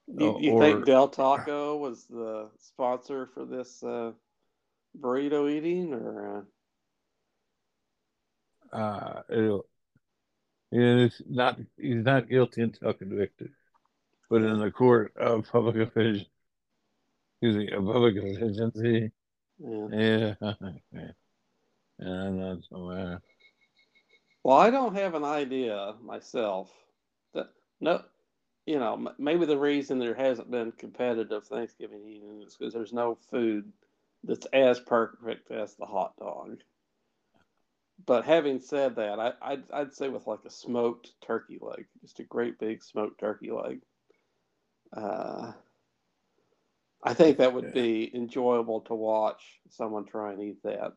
[0.08, 4.12] You, Oh, you or- think Del Taco was the sponsor for this uh,
[5.00, 6.46] burrito eating, or
[8.72, 9.66] uh, uh, it'll,
[10.72, 13.52] he's not he's not guilty until convicted,
[14.30, 16.28] but in the court of public excuse
[17.42, 19.12] me, of public efficiency,
[19.60, 19.88] Yeah.
[19.92, 20.54] yeah,
[22.04, 23.18] yeah, and that's uh,
[24.44, 26.72] Well, I don't have an idea myself.
[27.34, 27.48] That
[27.80, 28.04] no,
[28.66, 33.16] you know, maybe the reason there hasn't been competitive Thanksgiving eating is because there's no
[33.32, 33.72] food
[34.24, 36.60] that's as perfect as the hot dog.
[38.06, 42.20] But having said that, I, I'd, I'd say with like a smoked turkey leg, just
[42.20, 43.82] a great big smoked turkey leg.
[44.96, 45.54] Uh,
[47.04, 47.72] I think that would Yeah.
[47.74, 50.94] be enjoyable to watch someone try and eat that.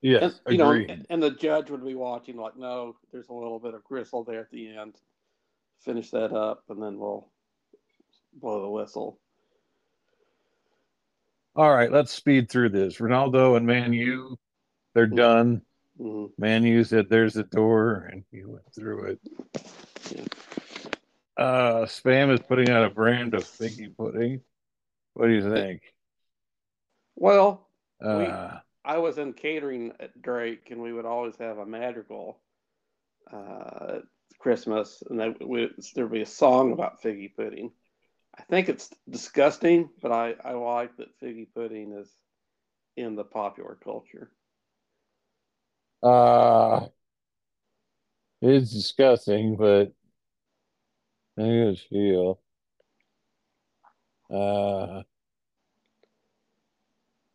[0.00, 3.32] Yes, and, you know, and, and the judge would be watching, like, no, there's a
[3.32, 4.94] little bit of gristle there at the end.
[5.80, 7.28] Finish that up, and then we'll
[8.34, 9.18] blow the whistle.
[11.56, 12.98] All right, let's speed through this.
[12.98, 14.38] Ronaldo and Man U,
[14.94, 15.16] they're Mhm.
[15.16, 15.62] done.
[15.96, 19.20] hmm Man U said, "There's the door," and he went through it.
[20.12, 20.24] Yeah.
[21.36, 24.40] Uh, Spam is putting out a brand of figgy pudding.
[25.14, 25.82] What do you think?
[27.16, 27.68] Well,
[28.00, 32.40] Uh, I was in catering at Drake, and we would always have a madrigal
[33.30, 33.98] uh,
[34.38, 37.72] Christmas, and that we, there'd be a song about figgy pudding.
[38.38, 42.10] I think it's disgusting, but I, I like that figgy pudding is
[42.96, 44.30] in the popular culture.
[46.02, 46.86] uh,
[48.42, 49.92] it's disgusting, but
[51.38, 52.40] I guess feel.
[54.30, 55.02] Uh,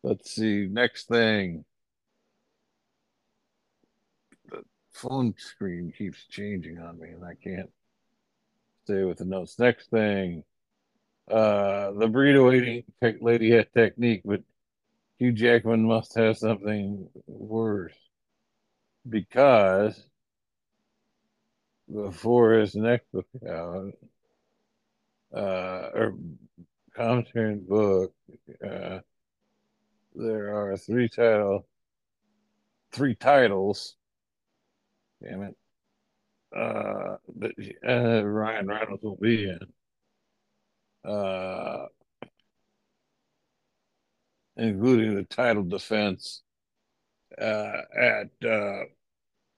[0.04, 0.68] let's see.
[0.70, 1.64] Next thing.
[4.50, 7.70] The phone screen keeps changing on me, and I can't
[8.84, 9.58] stay with the notes.
[9.58, 10.44] Next thing.
[11.28, 12.84] Uh, the burrito
[13.22, 14.42] lady had technique, but
[15.18, 17.94] Hugh Jackman must have something worse
[19.08, 20.02] because
[21.90, 23.92] before his next book out,
[25.34, 26.14] uh, or
[26.94, 28.12] commentary book,
[28.62, 28.98] uh,
[30.14, 31.66] there are three title,
[32.92, 33.96] three titles.
[35.22, 35.56] Damn it.
[36.56, 37.52] Uh, that
[37.86, 39.58] uh, Ryan Reynolds will be in.
[41.10, 41.86] Uh,
[44.56, 46.42] including the title defense
[47.40, 48.84] uh, at uh,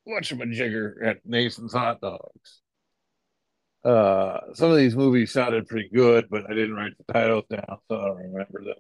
[0.09, 2.63] Jigger at Nathan's Hot Dogs.
[3.85, 7.79] Uh, some of these movies sounded pretty good, but I didn't write the titles down,
[7.89, 8.75] so I don't remember them.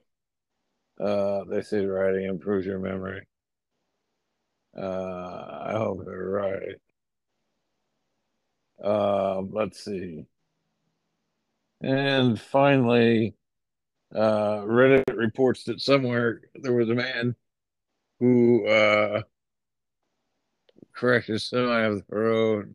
[0.98, 3.26] Uh, they say writing improves your memory.
[4.76, 6.76] Uh, I hope they're right.
[8.82, 10.26] Uh, let's see.
[11.80, 13.34] And finally,
[14.14, 17.34] uh, Reddit reports that somewhere there was a man
[18.20, 19.22] who uh,
[20.92, 22.74] crashed his semi off the road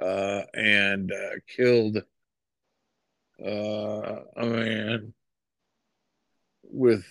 [0.00, 1.98] uh, and uh, killed
[3.44, 5.12] uh, a man
[6.72, 7.04] with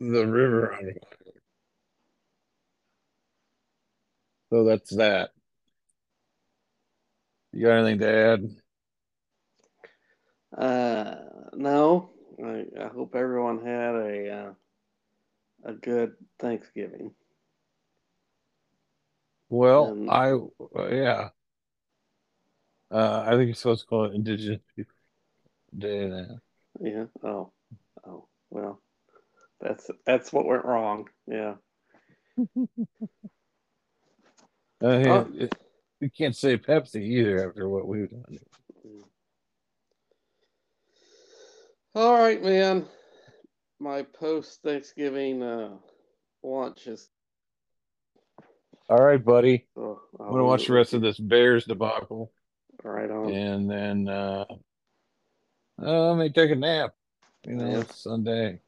[0.00, 0.78] the river.
[4.50, 5.30] So that's that.
[7.52, 8.56] You got anything to add?
[10.56, 11.14] Uh,
[11.54, 12.10] no,
[12.44, 14.52] I, I hope everyone had a uh,
[15.64, 17.12] a good Thanksgiving.
[19.48, 21.28] Well, Um, I uh, yeah.
[22.90, 24.94] Uh, I think you're supposed to call it Indigenous People
[25.76, 26.38] Day now.
[26.80, 27.06] Yeah.
[27.22, 27.52] Oh.
[28.06, 28.28] Oh.
[28.50, 28.80] Well,
[29.64, 31.08] that's that's what went wrong.
[31.26, 31.54] Yeah.
[34.82, 35.30] Uh, yeah, Oh.
[35.34, 35.54] it-
[36.00, 38.38] you can't say Pepsi either after what we've done.
[41.94, 42.86] All right, man.
[43.80, 45.76] My post Thanksgiving uh,
[46.42, 47.08] lunch is.
[48.90, 49.66] All right, buddy.
[49.74, 52.32] So I'm gonna watch the rest of this Bears debacle,
[52.82, 53.32] Right on.
[53.32, 54.44] and then uh,
[55.82, 56.92] uh, I may take a nap.
[57.46, 57.80] You know, Yeah.
[57.80, 58.60] it's Sunday.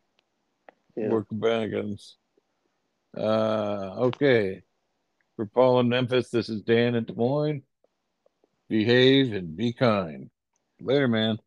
[0.96, 1.08] Yeah.
[1.08, 2.16] Work Banigans.
[3.16, 4.62] Uh, okay.
[5.36, 7.62] For Paul in Memphis, this is Dan in Des Moines.
[8.68, 10.30] Behave and be kind.
[10.80, 11.38] Later, man.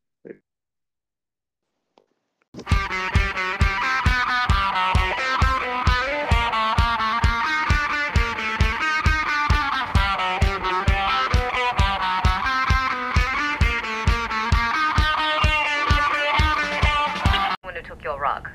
[17.61, 18.49] When who took your rug?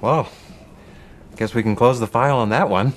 [0.00, 0.28] Well,
[1.32, 2.94] I guess we can close the file on that one.